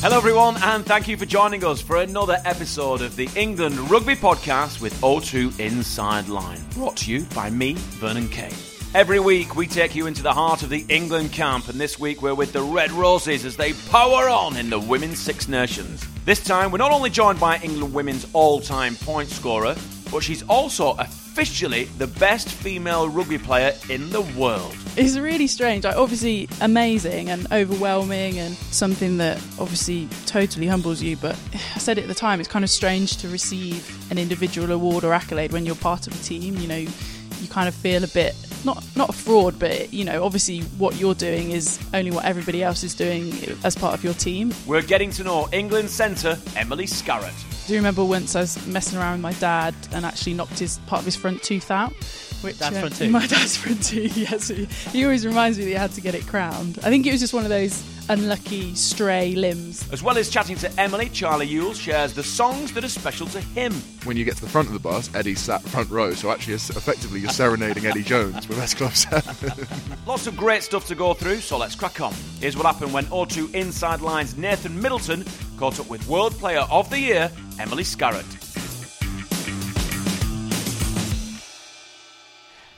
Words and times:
Hello, 0.00 0.16
everyone, 0.16 0.56
and 0.62 0.86
thank 0.86 1.08
you 1.08 1.16
for 1.16 1.26
joining 1.26 1.64
us 1.64 1.80
for 1.80 1.96
another 1.96 2.38
episode 2.44 3.02
of 3.02 3.16
the 3.16 3.28
England 3.34 3.76
Rugby 3.90 4.14
Podcast 4.14 4.80
with 4.80 4.94
O2 5.00 5.58
Inside 5.58 6.28
Line, 6.28 6.60
brought 6.72 6.98
to 6.98 7.10
you 7.10 7.24
by 7.34 7.50
me, 7.50 7.74
Vernon 7.74 8.28
Kay. 8.28 8.52
Every 8.94 9.18
week, 9.18 9.56
we 9.56 9.66
take 9.66 9.96
you 9.96 10.06
into 10.06 10.22
the 10.22 10.32
heart 10.32 10.62
of 10.62 10.70
the 10.70 10.86
England 10.88 11.32
camp, 11.32 11.68
and 11.68 11.80
this 11.80 11.98
week 11.98 12.22
we're 12.22 12.36
with 12.36 12.52
the 12.52 12.62
Red 12.62 12.92
Roses 12.92 13.44
as 13.44 13.56
they 13.56 13.72
power 13.90 14.28
on 14.28 14.56
in 14.56 14.70
the 14.70 14.78
Women's 14.78 15.18
Six 15.18 15.48
Nations. 15.48 16.06
This 16.24 16.44
time, 16.44 16.70
we're 16.70 16.78
not 16.78 16.92
only 16.92 17.10
joined 17.10 17.40
by 17.40 17.58
England 17.58 17.92
women's 17.92 18.24
all 18.34 18.60
time 18.60 18.94
point 18.94 19.28
scorer, 19.30 19.74
but 20.10 20.22
she's 20.22 20.42
also 20.44 20.92
officially 20.98 21.84
the 21.98 22.06
best 22.06 22.48
female 22.48 23.08
rugby 23.08 23.38
player 23.38 23.74
in 23.88 24.10
the 24.10 24.20
world. 24.20 24.74
It's 24.96 25.16
really 25.16 25.46
strange. 25.46 25.84
Like, 25.84 25.96
obviously, 25.96 26.48
amazing 26.60 27.30
and 27.30 27.46
overwhelming, 27.52 28.38
and 28.38 28.54
something 28.56 29.18
that 29.18 29.36
obviously 29.58 30.08
totally 30.26 30.66
humbles 30.66 31.02
you. 31.02 31.16
But 31.16 31.38
I 31.74 31.78
said 31.78 31.98
it 31.98 32.02
at 32.02 32.08
the 32.08 32.14
time, 32.14 32.40
it's 32.40 32.48
kind 32.48 32.64
of 32.64 32.70
strange 32.70 33.16
to 33.18 33.28
receive 33.28 34.10
an 34.10 34.18
individual 34.18 34.72
award 34.72 35.04
or 35.04 35.12
accolade 35.12 35.52
when 35.52 35.64
you're 35.64 35.76
part 35.76 36.06
of 36.06 36.18
a 36.18 36.24
team. 36.24 36.56
You 36.56 36.68
know, 36.68 36.76
you 36.76 37.48
kind 37.48 37.68
of 37.68 37.74
feel 37.74 38.02
a 38.02 38.08
bit 38.08 38.34
not 38.64 38.84
not 38.96 39.10
a 39.10 39.12
fraud, 39.12 39.58
but 39.58 39.92
you 39.92 40.04
know, 40.04 40.24
obviously, 40.24 40.60
what 40.78 40.96
you're 40.96 41.14
doing 41.14 41.52
is 41.52 41.78
only 41.94 42.10
what 42.10 42.24
everybody 42.24 42.62
else 42.62 42.82
is 42.82 42.94
doing 42.94 43.32
as 43.64 43.76
part 43.76 43.94
of 43.94 44.02
your 44.02 44.14
team. 44.14 44.52
We're 44.66 44.82
getting 44.82 45.10
to 45.12 45.24
know 45.24 45.48
England 45.52 45.90
centre 45.90 46.38
Emily 46.56 46.86
Scarratt. 46.86 47.57
Do 47.68 47.74
you 47.74 47.80
remember 47.80 48.02
once 48.02 48.34
I 48.34 48.40
was 48.40 48.66
messing 48.66 48.98
around 48.98 49.12
with 49.12 49.20
my 49.20 49.34
dad 49.34 49.74
and 49.92 50.06
actually 50.06 50.32
knocked 50.32 50.58
his 50.58 50.78
part 50.86 51.00
of 51.00 51.04
his 51.04 51.16
front 51.16 51.42
tooth 51.42 51.70
out? 51.70 51.92
Which, 52.40 52.58
dad's 52.58 52.78
uh, 52.78 52.80
front 52.80 52.96
tooth. 52.96 53.10
My 53.12 53.26
dad's 53.26 53.58
front 53.58 53.84
tooth. 53.84 54.16
Yes, 54.16 54.48
he, 54.48 54.64
he 54.90 55.04
always 55.04 55.26
reminds 55.26 55.58
me 55.58 55.64
that 55.64 55.70
he 55.70 55.76
had 55.76 55.92
to 55.92 56.00
get 56.00 56.14
it 56.14 56.26
crowned. 56.26 56.78
I 56.78 56.88
think 56.88 57.04
it 57.06 57.12
was 57.12 57.20
just 57.20 57.34
one 57.34 57.42
of 57.42 57.50
those 57.50 57.78
unlucky 58.08 58.74
stray 58.74 59.34
limbs. 59.34 59.90
As 59.92 60.02
well 60.02 60.18
as 60.18 60.30
chatting 60.30 60.56
to 60.56 60.80
Emily, 60.80 61.08
Charlie 61.08 61.46
Ewels 61.46 61.80
shares 61.80 62.12
the 62.14 62.22
songs 62.22 62.72
that 62.72 62.84
are 62.84 62.88
special 62.88 63.26
to 63.28 63.40
him. 63.40 63.72
When 64.04 64.16
you 64.16 64.24
get 64.24 64.36
to 64.36 64.42
the 64.42 64.48
front 64.48 64.68
of 64.68 64.74
the 64.74 64.80
bus, 64.80 65.14
Eddie's 65.14 65.40
sat 65.40 65.62
front 65.62 65.90
row, 65.90 66.12
so 66.12 66.30
actually, 66.30 66.54
effectively, 66.54 67.20
you're 67.20 67.30
serenading 67.30 67.86
Eddie 67.86 68.02
Jones 68.02 68.48
with 68.48 68.58
S 68.58 68.74
Club 68.74 68.92
7. 68.92 69.68
Lots 70.06 70.26
of 70.26 70.36
great 70.36 70.62
stuff 70.62 70.86
to 70.86 70.94
go 70.94 71.14
through, 71.14 71.38
so 71.38 71.58
let's 71.58 71.74
crack 71.74 72.00
on. 72.00 72.14
Here's 72.40 72.56
what 72.56 72.66
happened 72.66 72.92
when 72.92 73.06
O2 73.06 73.54
Inside 73.54 74.00
Line's 74.00 74.36
Nathan 74.36 74.80
Middleton 74.80 75.24
caught 75.58 75.78
up 75.80 75.88
with 75.88 76.06
World 76.08 76.32
Player 76.38 76.66
of 76.70 76.88
the 76.90 76.98
Year, 76.98 77.30
Emily 77.58 77.84
Scarratt. 77.84 78.24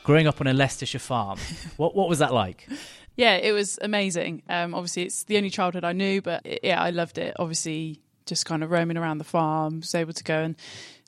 Growing 0.02 0.26
up 0.26 0.40
on 0.40 0.46
a 0.46 0.54
Leicestershire 0.54 0.98
farm, 0.98 1.38
what, 1.76 1.94
what 1.94 2.08
was 2.08 2.18
that 2.18 2.32
like? 2.32 2.66
Yeah, 3.20 3.36
it 3.36 3.52
was 3.52 3.78
amazing. 3.82 4.42
Um, 4.48 4.72
obviously, 4.74 5.02
it's 5.02 5.24
the 5.24 5.36
only 5.36 5.50
childhood 5.50 5.84
I 5.84 5.92
knew, 5.92 6.22
but 6.22 6.40
it, 6.46 6.60
yeah, 6.62 6.80
I 6.80 6.88
loved 6.88 7.18
it. 7.18 7.36
Obviously, 7.38 8.00
just 8.24 8.46
kind 8.46 8.64
of 8.64 8.70
roaming 8.70 8.96
around 8.96 9.18
the 9.18 9.24
farm, 9.24 9.80
was 9.80 9.94
able 9.94 10.14
to 10.14 10.24
go 10.24 10.40
and 10.40 10.56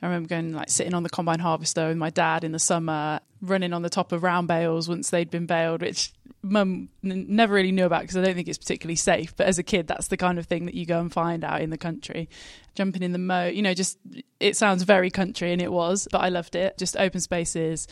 I 0.03 0.07
remember 0.07 0.29
going 0.29 0.53
like 0.53 0.69
sitting 0.69 0.93
on 0.93 1.05
the 1.05 1.09
combine 1.09 1.39
harvester 1.39 1.89
with 1.89 1.97
my 1.97 2.11
dad 2.11 2.45
in 2.45 2.53
the 2.53 2.59
summer, 2.59 3.21
running 3.41 3.73
on 3.73 3.81
the 3.81 3.89
top 3.89 4.13
of 4.13 4.23
round 4.23 4.47
bales 4.47 4.91
once 4.91 5.09
they'd 5.09 5.31
been 5.31 5.47
baled, 5.47 5.81
which 5.81 6.13
mum 6.43 6.91
n- 7.03 7.25
never 7.31 7.55
really 7.55 7.73
knew 7.73 7.87
about 7.87 8.03
because 8.03 8.19
I 8.19 8.23
don't 8.23 8.35
think 8.35 8.49
it's 8.49 8.59
particularly 8.59 8.97
safe. 8.97 9.35
But 9.35 9.47
as 9.47 9.59
a 9.59 9.63
kid, 9.63 9.87
that's 9.87 10.09
the 10.09 10.19
kind 10.19 10.39
of 10.39 10.45
thing 10.45 10.67
that 10.67 10.75
you 10.75 10.85
go 10.85 11.01
and 11.01 11.11
find 11.11 11.45
out 11.45 11.63
in 11.63 11.71
the 11.71 11.79
country. 11.79 12.29
Jumping 12.75 13.03
in 13.03 13.13
the 13.13 13.19
moat, 13.19 13.55
you 13.55 13.63
know, 13.63 13.73
just 13.73 13.97
it 14.39 14.55
sounds 14.55 14.83
very 14.83 15.09
country 15.11 15.51
and 15.51 15.63
it 15.63 15.73
was, 15.73 16.09
but 16.13 16.21
I 16.21 16.29
loved 16.29 16.57
it. 16.57 16.77
Just 16.77 16.95
open 16.99 17.21
spaces. 17.21 17.89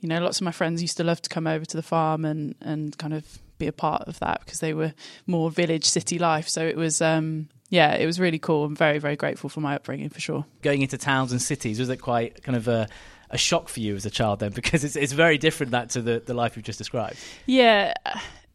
You 0.00 0.10
know, 0.10 0.20
lots 0.20 0.42
of 0.42 0.44
my 0.44 0.52
friends 0.52 0.82
used 0.82 0.98
to 0.98 1.04
love 1.04 1.22
to 1.22 1.30
come 1.30 1.46
over 1.46 1.64
to 1.64 1.76
the 1.76 1.82
farm 1.82 2.26
and 2.26 2.54
and 2.60 2.98
kind 2.98 3.14
of 3.14 3.38
be 3.62 3.68
a 3.68 3.72
part 3.72 4.02
of 4.08 4.18
that 4.18 4.40
because 4.44 4.60
they 4.60 4.74
were 4.74 4.92
more 5.26 5.50
village 5.50 5.84
city 5.84 6.18
life. 6.18 6.48
So 6.48 6.66
it 6.66 6.76
was 6.76 7.00
um, 7.00 7.48
yeah, 7.68 7.94
it 7.94 8.04
was 8.04 8.20
really 8.20 8.38
cool. 8.38 8.64
I'm 8.64 8.76
very 8.76 8.98
very 8.98 9.16
grateful 9.16 9.48
for 9.48 9.60
my 9.60 9.74
upbringing 9.76 10.10
for 10.10 10.20
sure. 10.20 10.44
Going 10.60 10.82
into 10.82 10.98
towns 10.98 11.32
and 11.32 11.40
cities 11.40 11.78
was 11.78 11.88
it 11.88 11.98
quite 11.98 12.42
kind 12.42 12.56
of 12.56 12.68
a 12.68 12.88
a 13.30 13.38
shock 13.38 13.68
for 13.70 13.80
you 13.80 13.96
as 13.96 14.04
a 14.04 14.10
child 14.10 14.40
then 14.40 14.52
because 14.54 14.84
it's 14.84 14.96
it's 14.96 15.12
very 15.12 15.38
different 15.38 15.72
that 15.72 15.90
to 15.90 16.02
the 16.02 16.22
the 16.24 16.34
life 16.34 16.56
you've 16.56 16.64
just 16.66 16.78
described. 16.78 17.16
Yeah. 17.46 17.94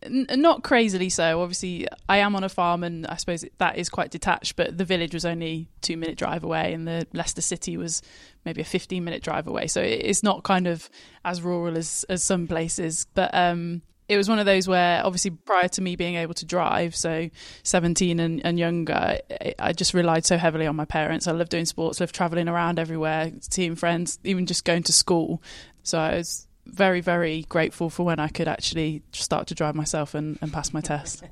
N- 0.04 0.28
not 0.30 0.64
crazily 0.64 1.10
so. 1.10 1.42
Obviously, 1.42 1.88
I 2.08 2.20
am 2.20 2.36
on 2.36 2.44
a 2.44 2.50
farm, 2.50 2.84
and 2.84 3.08
I 3.08 3.16
suppose 3.16 3.44
that 3.58 3.80
is 3.80 3.90
quite 3.90 4.12
detached. 4.12 4.56
But 4.56 4.78
the 4.78 4.86
village 4.86 5.16
was 5.16 5.26
only 5.26 5.68
two 5.81 5.98
minute 5.98 6.18
drive 6.18 6.44
away, 6.44 6.74
and 6.74 6.88
the 6.88 7.08
Leicester 7.14 7.42
city 7.42 7.78
was 7.78 8.04
maybe 8.46 8.62
a 8.62 8.66
fifteen 8.66 9.04
minute 9.04 9.24
drive 9.24 9.48
away. 9.48 9.66
So 9.66 9.81
it's 9.81 10.22
not 10.22 10.44
kind 10.44 10.68
of 10.68 10.88
as 11.26 11.42
rural 11.42 11.76
as 11.76 12.06
as 12.10 12.24
some 12.24 12.48
places. 12.48 13.08
But 13.16 13.34
um, 13.34 13.81
it 14.09 14.18
was 14.18 14.29
one 14.29 14.40
of 14.40 14.45
those 14.45 14.68
where 14.68 15.06
obviously 15.06 15.31
prior 15.31 15.68
to 15.68 15.81
me 15.81 15.95
being 15.95 16.16
able 16.16 16.34
to 16.34 16.45
drive 16.45 16.95
so 16.95 17.29
17 17.63 18.19
and, 18.19 18.45
and 18.45 18.59
younger 18.59 19.19
i 19.59 19.73
just 19.73 19.94
relied 19.94 20.25
so 20.25 20.38
heavily 20.38 20.66
on 20.66 20.75
my 20.75 20.85
parents 20.85 21.28
i 21.28 21.31
loved 21.31 21.51
doing 21.51 21.66
sports 21.66 22.00
loved 22.00 22.16
traveling 22.16 22.47
around 22.47 22.79
everywhere 22.79 23.31
seeing 23.41 23.75
friends 23.75 24.19
even 24.23 24.45
just 24.45 24.66
going 24.66 24.84
to 24.84 24.94
school 24.94 25.41
so 25.84 26.00
i 26.00 26.16
was 26.16 26.47
very, 26.69 27.01
very 27.01 27.44
grateful 27.44 27.90
for 27.90 28.06
when 28.06 28.19
I 28.19 28.28
could 28.28 28.47
actually 28.47 29.01
start 29.12 29.47
to 29.47 29.56
drive 29.56 29.75
myself 29.75 30.13
and, 30.13 30.38
and 30.41 30.51
pass 30.51 30.74
my 30.74 30.81
test. 30.81 31.19
so 31.19 31.25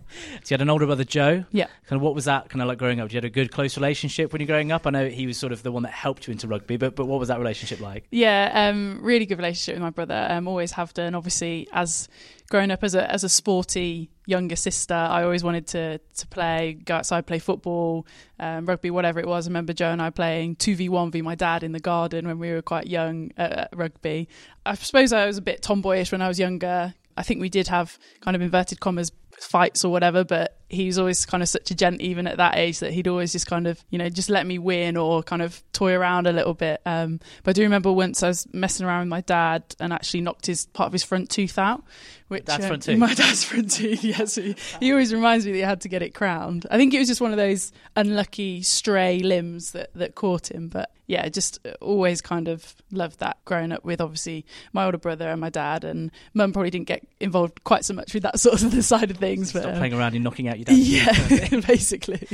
you 0.45 0.53
had 0.53 0.61
an 0.61 0.69
older 0.69 0.85
brother, 0.85 1.03
Joe. 1.03 1.45
Yeah. 1.51 1.67
Kind 1.87 1.99
of 1.99 2.01
what 2.01 2.15
was 2.15 2.25
that 2.25 2.49
kind 2.49 2.61
of 2.61 2.67
like 2.67 2.77
growing 2.77 2.99
up? 2.99 3.09
Did 3.09 3.13
you 3.13 3.17
had 3.17 3.25
a 3.25 3.29
good, 3.29 3.51
close 3.51 3.77
relationship 3.77 4.31
when 4.31 4.41
you 4.41 4.45
were 4.45 4.53
growing 4.53 4.71
up? 4.71 4.87
I 4.87 4.89
know 4.89 5.09
he 5.09 5.27
was 5.27 5.37
sort 5.37 5.51
of 5.51 5.63
the 5.63 5.71
one 5.71 5.83
that 5.83 5.91
helped 5.91 6.27
you 6.27 6.31
into 6.31 6.47
rugby, 6.47 6.77
but 6.77 6.95
but 6.95 7.05
what 7.05 7.19
was 7.19 7.27
that 7.27 7.39
relationship 7.39 7.79
like? 7.79 8.05
Yeah, 8.11 8.69
um, 8.69 8.99
really 9.01 9.25
good 9.25 9.37
relationship 9.37 9.75
with 9.75 9.83
my 9.83 9.89
brother. 9.89 10.27
Um, 10.29 10.47
always 10.47 10.71
have 10.73 10.93
done. 10.93 11.15
Obviously, 11.15 11.67
as 11.71 12.07
growing 12.49 12.71
up 12.71 12.83
as 12.83 12.95
a 12.95 13.11
as 13.11 13.23
a 13.23 13.29
sporty 13.29 14.09
younger 14.25 14.55
sister, 14.55 14.93
I 14.93 15.23
always 15.23 15.43
wanted 15.43 15.67
to 15.67 15.97
to 15.97 16.27
play, 16.27 16.77
go 16.85 16.95
outside, 16.95 17.25
play 17.25 17.39
football, 17.39 18.05
um, 18.39 18.65
rugby, 18.65 18.91
whatever 18.91 19.19
it 19.19 19.27
was. 19.27 19.47
I 19.47 19.49
remember 19.49 19.73
Joe 19.73 19.91
and 19.91 20.01
I 20.01 20.09
playing 20.09 20.57
two 20.57 20.75
v 20.75 20.89
one 20.89 21.11
v 21.11 21.21
my 21.21 21.35
dad 21.35 21.63
in 21.63 21.71
the 21.71 21.79
garden 21.79 22.27
when 22.27 22.39
we 22.39 22.51
were 22.51 22.61
quite 22.61 22.87
young 22.87 23.31
at, 23.37 23.51
at 23.51 23.69
rugby. 23.75 24.27
I 24.65 24.75
suppose 24.75 25.13
I 25.13 25.25
was 25.25 25.37
a 25.37 25.41
bit 25.41 25.61
tomboyish 25.61 26.11
when 26.11 26.21
I 26.21 26.27
was 26.27 26.39
younger. 26.39 26.93
I 27.17 27.23
think 27.23 27.39
we 27.39 27.49
did 27.49 27.67
have 27.67 27.97
kind 28.21 28.35
of 28.35 28.41
inverted 28.41 28.79
commas 28.79 29.11
fights 29.39 29.85
or 29.85 29.91
whatever, 29.91 30.23
but 30.23 30.54
he 30.69 30.87
was 30.87 30.97
always 30.97 31.25
kind 31.25 31.43
of 31.43 31.49
such 31.49 31.69
a 31.71 31.75
gent 31.75 32.01
even 32.01 32.25
at 32.27 32.37
that 32.37 32.57
age 32.57 32.79
that 32.79 32.91
he'd 32.91 33.07
always 33.07 33.31
just 33.31 33.45
kind 33.47 33.67
of 33.67 33.83
you 33.89 33.97
know 33.97 34.09
just 34.09 34.29
let 34.29 34.47
me 34.47 34.57
win 34.57 34.97
or 34.97 35.21
kind 35.21 35.41
of 35.41 35.63
toy 35.73 35.93
around 35.93 36.27
a 36.27 36.31
little 36.31 36.53
bit. 36.53 36.81
Um, 36.85 37.19
but 37.43 37.51
i 37.51 37.53
do 37.53 37.61
remember 37.63 37.91
once 37.91 38.23
i 38.23 38.27
was 38.27 38.47
messing 38.53 38.85
around 38.85 39.01
with 39.01 39.09
my 39.09 39.21
dad 39.21 39.63
and 39.79 39.93
actually 39.93 40.21
knocked 40.21 40.45
his 40.47 40.65
part 40.67 40.87
of 40.87 40.93
his 40.93 41.03
front 41.03 41.29
tooth 41.29 41.57
out 41.57 41.83
which 42.27 42.45
dad's 42.45 42.65
uh, 42.65 42.67
front 42.67 42.83
tooth? 42.83 42.97
my 42.97 43.13
dad's 43.13 43.43
front 43.43 43.71
tooth 43.71 44.03
yes 44.03 44.35
he, 44.35 44.55
he, 44.79 44.91
always 44.91 45.13
reminds 45.13 45.45
me 45.45 45.51
that 45.51 45.57
he 45.57 45.63
had 45.63 45.81
to 45.81 45.89
get 45.89 46.01
it 46.01 46.13
crowned. 46.13 46.65
I 46.71 46.77
think 46.77 46.93
it 46.93 46.99
was 46.99 47.07
just 47.07 47.21
one 47.21 47.31
of 47.31 47.37
those 47.37 47.71
unlucky 47.95 48.63
stray 48.63 49.19
limbs 49.19 49.71
that 49.71 49.93
that 49.93 50.15
caught 50.15 50.49
him 50.51 50.67
but 50.67 50.91
yeah, 51.07 51.27
just 51.29 51.59
always 51.81 52.21
kind 52.21 52.47
of 52.47 52.75
loved 52.91 53.19
that 53.19 53.37
growing 53.45 53.71
up 53.71 53.85
with 53.85 54.01
obviously 54.01 54.45
my 54.73 54.85
older 54.85 54.97
brother 54.97 55.29
and 55.29 55.39
my 55.39 55.49
dad, 55.49 55.83
and 55.83 56.11
mum 56.33 56.51
probably 56.51 56.71
didn't 56.71 56.87
get 56.87 57.07
involved 57.19 57.63
quite 57.63 57.85
so 57.85 57.93
much 57.93 58.13
with 58.13 58.23
that 58.23 58.39
sort 58.45 58.61
of 58.61 58.71
the 58.71 58.81
side 58.81 59.11
of 59.11 59.17
things. 59.17 59.49
Stop 59.49 59.63
but, 59.63 59.77
playing 59.77 59.93
around 59.93 60.15
and 60.15 60.23
knocking 60.23 60.47
out 60.47 60.57
your 60.57 60.65
dad. 60.65 60.77
Yeah, 60.77 61.59
basically. 61.67 62.27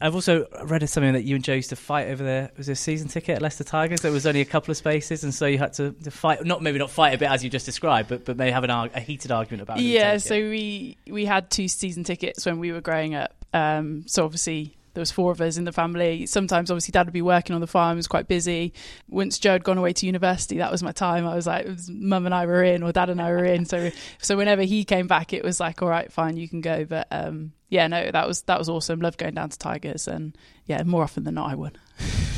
I've 0.00 0.14
also 0.14 0.46
read 0.64 0.86
something 0.88 1.14
that 1.14 1.24
you 1.24 1.34
and 1.34 1.44
Joe 1.44 1.54
used 1.54 1.70
to 1.70 1.76
fight 1.76 2.08
over 2.08 2.22
there. 2.22 2.50
Was 2.56 2.68
a 2.68 2.74
season 2.74 3.08
ticket 3.08 3.36
at 3.36 3.42
Leicester 3.42 3.64
Tigers? 3.64 4.00
There 4.00 4.12
was 4.12 4.26
only 4.26 4.40
a 4.40 4.46
couple 4.46 4.70
of 4.70 4.76
spaces, 4.76 5.24
and 5.24 5.34
so 5.34 5.46
you 5.46 5.58
had 5.58 5.72
to, 5.74 5.92
to 5.92 6.10
fight. 6.10 6.44
Not 6.44 6.62
maybe 6.62 6.78
not 6.78 6.90
fight 6.90 7.14
a 7.14 7.18
bit 7.18 7.30
as 7.30 7.42
you 7.42 7.50
just 7.50 7.66
described, 7.66 8.08
but 8.08 8.24
but 8.24 8.36
maybe 8.36 8.50
have 8.52 8.64
an, 8.64 8.70
a 8.70 9.00
heated 9.00 9.32
argument 9.32 9.62
about. 9.62 9.78
It. 9.78 9.82
Yeah, 9.82 10.18
so 10.18 10.34
we 10.34 10.98
we 11.08 11.24
had 11.24 11.50
two 11.50 11.68
season 11.68 12.04
tickets 12.04 12.44
when 12.44 12.58
we 12.58 12.72
were 12.72 12.80
growing 12.80 13.14
up. 13.14 13.34
Um, 13.54 14.06
so 14.06 14.24
obviously 14.24 14.77
there 14.94 15.00
was 15.00 15.10
four 15.10 15.32
of 15.32 15.40
us 15.40 15.56
in 15.56 15.64
the 15.64 15.72
family. 15.72 16.26
Sometimes, 16.26 16.70
obviously, 16.70 16.92
Dad 16.92 17.06
would 17.06 17.12
be 17.12 17.22
working 17.22 17.54
on 17.54 17.60
the 17.60 17.66
farm; 17.66 17.96
he 17.96 17.98
was 17.98 18.08
quite 18.08 18.28
busy. 18.28 18.72
Once 19.08 19.38
Joe 19.38 19.52
had 19.52 19.64
gone 19.64 19.78
away 19.78 19.92
to 19.92 20.06
university, 20.06 20.58
that 20.58 20.70
was 20.70 20.82
my 20.82 20.92
time. 20.92 21.26
I 21.26 21.34
was 21.34 21.46
like, 21.46 21.66
Mum 21.88 22.26
and 22.26 22.34
I 22.34 22.46
were 22.46 22.62
in, 22.62 22.82
or 22.82 22.92
Dad 22.92 23.10
and 23.10 23.20
I 23.20 23.30
were 23.30 23.44
in. 23.44 23.64
So, 23.64 23.90
so 24.20 24.36
whenever 24.36 24.62
he 24.62 24.84
came 24.84 25.06
back, 25.06 25.32
it 25.32 25.44
was 25.44 25.60
like, 25.60 25.82
all 25.82 25.88
right, 25.88 26.12
fine, 26.12 26.36
you 26.36 26.48
can 26.48 26.60
go. 26.60 26.84
But 26.84 27.06
um, 27.10 27.52
yeah, 27.68 27.86
no, 27.86 28.10
that 28.10 28.26
was 28.26 28.42
that 28.42 28.58
was 28.58 28.68
awesome. 28.68 29.00
Loved 29.00 29.18
going 29.18 29.34
down 29.34 29.50
to 29.50 29.58
Tigers, 29.58 30.08
and 30.08 30.36
yeah, 30.66 30.82
more 30.84 31.02
often 31.02 31.24
than 31.24 31.34
not, 31.34 31.50
I 31.50 31.54
would. 31.54 31.78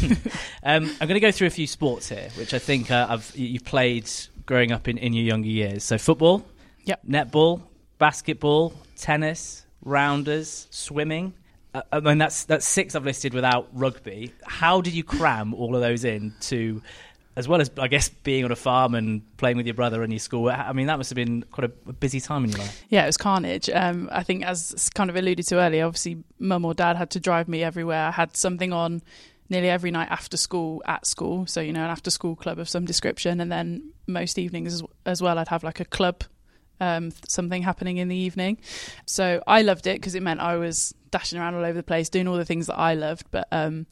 um, 0.63 0.91
I'm 1.01 1.09
going 1.09 1.15
to 1.15 1.21
go 1.21 1.31
through 1.31 1.47
a 1.47 1.51
few 1.51 1.67
sports 1.67 2.09
here, 2.09 2.31
which 2.37 2.55
I 2.55 2.59
think 2.59 2.91
uh, 2.91 3.07
I've 3.09 3.33
you've 3.37 3.65
played 3.65 4.11
growing 4.47 4.73
up 4.73 4.89
in, 4.89 4.99
in 4.99 5.13
your 5.13 5.25
younger 5.25 5.49
years. 5.49 5.85
So 5.85 5.99
football, 5.99 6.45
yep, 6.85 7.01
netball, 7.09 7.63
basketball, 7.99 8.75
tennis, 8.97 9.65
rounders, 9.83 10.67
swimming. 10.71 11.35
Uh, 11.75 11.83
I 11.93 12.01
mean, 12.01 12.19
that's 12.19 12.45
that's 12.45 12.67
six 12.67 12.95
I've 12.95 13.05
listed 13.05 13.35
without 13.35 13.69
rugby. 13.73 14.33
How 14.45 14.81
did 14.81 14.95
you 14.95 15.05
cram 15.05 15.55
all 15.55 15.75
of 15.75 15.81
those 15.81 16.05
in 16.05 16.35
to, 16.43 16.83
as 17.37 17.47
well 17.47 17.61
as 17.61 17.71
I 17.79 17.89
guess 17.89 18.09
being 18.09 18.45
on 18.45 18.51
a 18.51 18.57
farm 18.57 18.95
and 18.95 19.23
playing 19.37 19.57
with 19.57 19.67
your 19.67 19.75
brother 19.75 20.03
and 20.03 20.13
your 20.13 20.19
school? 20.19 20.49
I 20.51 20.73
mean, 20.73 20.87
that 20.89 20.97
must 20.97 21.11
have 21.11 21.17
been 21.17 21.45
quite 21.51 21.71
a 21.87 21.93
busy 21.93 22.21
time 22.21 22.45
in 22.45 22.51
your 22.51 22.61
life. 22.61 22.85
Yeah, 22.89 23.05
it 23.05 23.07
was 23.07 23.17
carnage. 23.17 23.71
Um, 23.71 24.09
I 24.11 24.23
think, 24.23 24.45
as 24.45 24.91
kind 24.95 25.11
of 25.11 25.17
alluded 25.17 25.47
to 25.49 25.61
earlier, 25.61 25.87
obviously, 25.87 26.25
mum 26.39 26.65
or 26.65 26.75
dad 26.75 26.97
had 26.97 27.11
to 27.11 27.21
drive 27.21 27.49
me 27.49 27.63
everywhere. 27.63 28.07
I 28.07 28.11
had 28.11 28.37
something 28.37 28.73
on 28.73 29.03
nearly 29.49 29.69
every 29.69 29.91
night 29.91 30.09
after 30.11 30.37
school 30.37 30.83
at 30.87 31.07
school, 31.07 31.47
so 31.47 31.61
you 31.61 31.73
know, 31.73 31.85
an 31.85 31.91
after 31.91 32.11
school 32.11 32.37
club 32.37 32.59
of 32.59 32.69
some 32.69 32.85
description, 32.85 33.41
and 33.41 33.51
then 33.51 33.93
most 34.07 34.39
evenings 34.39 34.75
as, 34.75 34.83
as 35.07 35.23
well, 35.23 35.39
I'd 35.39 35.49
have 35.49 35.63
like 35.63 35.81
a 35.81 35.85
club 35.85 36.25
um, 36.81 37.13
something 37.29 37.63
happening 37.63 37.99
in 37.99 38.09
the 38.09 38.17
evening. 38.17 38.59
So 39.07 39.43
I 39.47 39.63
loved 39.63 39.87
it 39.87 39.97
because 39.97 40.15
it 40.15 40.23
meant 40.23 40.41
I 40.41 40.57
was 40.57 40.95
dashing 41.11 41.39
around 41.39 41.55
all 41.55 41.65
over 41.65 41.75
the 41.75 41.83
place, 41.83 42.09
doing 42.09 42.29
all 42.29 42.37
the 42.37 42.45
things 42.45 42.67
that 42.67 42.79
I 42.79 42.95
loved. 42.95 43.27
But 43.31 43.49
um, 43.53 43.87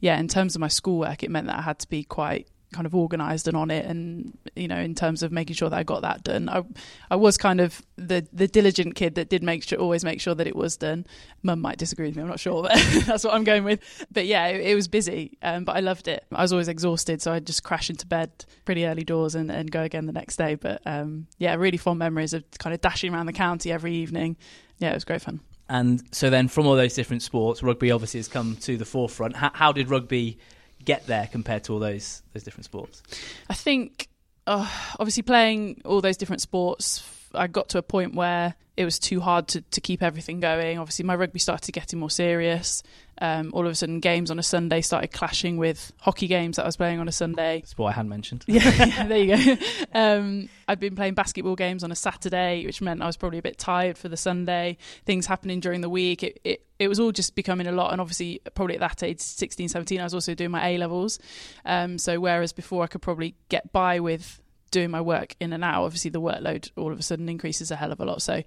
yeah, 0.00 0.18
in 0.18 0.28
terms 0.28 0.54
of 0.54 0.60
my 0.60 0.68
schoolwork, 0.68 1.22
it 1.22 1.30
meant 1.30 1.46
that 1.46 1.58
I 1.58 1.62
had 1.62 1.78
to 1.80 1.88
be 1.88 2.04
quite 2.04 2.48
kind 2.74 2.86
of 2.86 2.94
organized 2.94 3.46
and 3.46 3.56
on 3.56 3.70
it 3.70 3.86
and 3.86 4.36
you 4.56 4.66
know 4.66 4.78
in 4.78 4.96
terms 4.96 5.22
of 5.22 5.30
making 5.30 5.54
sure 5.54 5.70
that 5.70 5.78
I 5.78 5.84
got 5.84 6.02
that 6.02 6.24
done. 6.24 6.48
I 6.48 6.62
I 7.10 7.16
was 7.16 7.38
kind 7.38 7.60
of 7.60 7.80
the 7.96 8.26
the 8.32 8.48
diligent 8.48 8.96
kid 8.96 9.14
that 9.14 9.28
did 9.28 9.42
make 9.42 9.62
sure 9.62 9.78
always 9.78 10.04
make 10.04 10.20
sure 10.20 10.34
that 10.34 10.46
it 10.46 10.56
was 10.56 10.76
done. 10.76 11.06
Mum 11.44 11.60
might 11.60 11.78
disagree 11.78 12.08
with 12.08 12.16
me 12.16 12.22
I'm 12.22 12.28
not 12.28 12.40
sure 12.40 12.62
but 12.62 12.72
that's 13.06 13.22
what 13.22 13.32
I'm 13.32 13.44
going 13.44 13.62
with. 13.62 13.80
But 14.10 14.26
yeah 14.26 14.48
it, 14.48 14.72
it 14.72 14.74
was 14.74 14.88
busy 14.88 15.38
um, 15.40 15.64
but 15.64 15.76
I 15.76 15.80
loved 15.80 16.08
it. 16.08 16.24
I 16.32 16.42
was 16.42 16.52
always 16.52 16.68
exhausted 16.68 17.22
so 17.22 17.32
I'd 17.32 17.46
just 17.46 17.62
crash 17.62 17.88
into 17.88 18.06
bed 18.06 18.44
pretty 18.64 18.84
early 18.86 19.04
doors 19.04 19.36
and, 19.36 19.50
and 19.50 19.70
go 19.70 19.82
again 19.82 20.06
the 20.06 20.12
next 20.12 20.36
day. 20.36 20.56
But 20.56 20.82
um, 20.84 21.28
yeah 21.38 21.54
really 21.54 21.78
fond 21.78 22.00
memories 22.00 22.34
of 22.34 22.42
kind 22.58 22.74
of 22.74 22.80
dashing 22.80 23.14
around 23.14 23.26
the 23.26 23.32
county 23.32 23.70
every 23.70 23.94
evening. 23.94 24.36
Yeah 24.78 24.90
it 24.90 24.94
was 24.94 25.04
great 25.04 25.22
fun. 25.22 25.40
And 25.66 26.02
so 26.12 26.28
then, 26.28 26.48
from 26.48 26.66
all 26.66 26.76
those 26.76 26.92
different 26.92 27.22
sports, 27.22 27.62
rugby 27.62 27.90
obviously 27.90 28.18
has 28.18 28.28
come 28.28 28.56
to 28.56 28.76
the 28.76 28.84
forefront. 28.84 29.34
How, 29.34 29.50
how 29.54 29.72
did 29.72 29.88
rugby 29.88 30.38
get 30.84 31.06
there 31.06 31.28
compared 31.30 31.64
to 31.64 31.72
all 31.72 31.78
those 31.78 32.22
those 32.32 32.42
different 32.42 32.64
sports? 32.64 33.02
I 33.48 33.54
think, 33.54 34.08
uh, 34.46 34.68
obviously, 34.98 35.22
playing 35.22 35.82
all 35.84 36.00
those 36.00 36.16
different 36.16 36.42
sports, 36.42 37.02
I 37.34 37.46
got 37.46 37.68
to 37.70 37.78
a 37.78 37.82
point 37.82 38.14
where 38.14 38.54
it 38.76 38.84
was 38.84 38.98
too 38.98 39.20
hard 39.20 39.48
to, 39.48 39.60
to 39.60 39.80
keep 39.80 40.02
everything 40.02 40.40
going. 40.40 40.78
Obviously, 40.78 41.04
my 41.04 41.14
rugby 41.14 41.38
started 41.38 41.72
getting 41.72 41.98
more 41.98 42.10
serious. 42.10 42.82
Um, 43.20 43.50
all 43.54 43.64
of 43.66 43.72
a 43.72 43.74
sudden, 43.74 44.00
games 44.00 44.30
on 44.30 44.38
a 44.38 44.42
Sunday 44.42 44.80
started 44.80 45.08
clashing 45.12 45.56
with 45.56 45.92
hockey 46.00 46.26
games 46.26 46.56
that 46.56 46.62
I 46.62 46.66
was 46.66 46.76
playing 46.76 46.98
on 46.98 47.08
a 47.08 47.12
Sunday. 47.12 47.60
That's 47.60 47.78
what 47.78 47.88
I 47.88 47.92
hadn't 47.92 48.10
mentioned. 48.10 48.44
Yeah, 48.54 48.70
yeah, 48.86 49.06
there 49.08 49.18
you 49.18 49.56
go. 49.56 49.62
Um, 49.94 50.48
I'd 50.66 50.80
been 50.80 50.96
playing 50.96 51.14
basketball 51.14 51.56
games 51.56 51.84
on 51.84 51.92
a 51.92 51.96
Saturday, 51.96 52.66
which 52.66 52.80
meant 52.80 53.02
I 53.02 53.06
was 53.06 53.16
probably 53.16 53.38
a 53.38 53.42
bit 53.42 53.58
tired 53.58 53.96
for 53.96 54.08
the 54.08 54.16
Sunday. 54.16 54.76
Things 55.06 55.26
happening 55.26 55.60
during 55.60 55.80
the 55.80 55.88
week. 55.88 56.22
It, 56.22 56.40
it, 56.44 56.66
it 56.78 56.88
was 56.88 56.98
all 56.98 57.12
just 57.12 57.34
becoming 57.34 57.66
a 57.66 57.72
lot. 57.72 57.92
And 57.92 58.00
obviously, 58.00 58.40
probably 58.54 58.74
at 58.74 58.80
that 58.80 59.02
age, 59.02 59.20
16, 59.20 59.68
17, 59.68 60.00
I 60.00 60.04
was 60.04 60.14
also 60.14 60.34
doing 60.34 60.50
my 60.50 60.68
A 60.70 60.78
levels. 60.78 61.18
Um, 61.64 61.98
so, 61.98 62.18
whereas 62.18 62.52
before 62.52 62.82
I 62.82 62.86
could 62.86 63.02
probably 63.02 63.36
get 63.48 63.72
by 63.72 64.00
with 64.00 64.40
doing 64.74 64.90
my 64.90 65.00
work 65.00 65.36
in 65.40 65.52
and 65.52 65.64
out. 65.64 65.84
Obviously, 65.84 66.10
the 66.10 66.20
workload 66.20 66.70
all 66.76 66.92
of 66.92 66.98
a 66.98 67.02
sudden 67.02 67.28
increases 67.28 67.70
a 67.70 67.76
hell 67.76 67.92
of 67.92 68.00
a 68.00 68.04
lot. 68.04 68.20
So, 68.20 68.34
I 68.34 68.44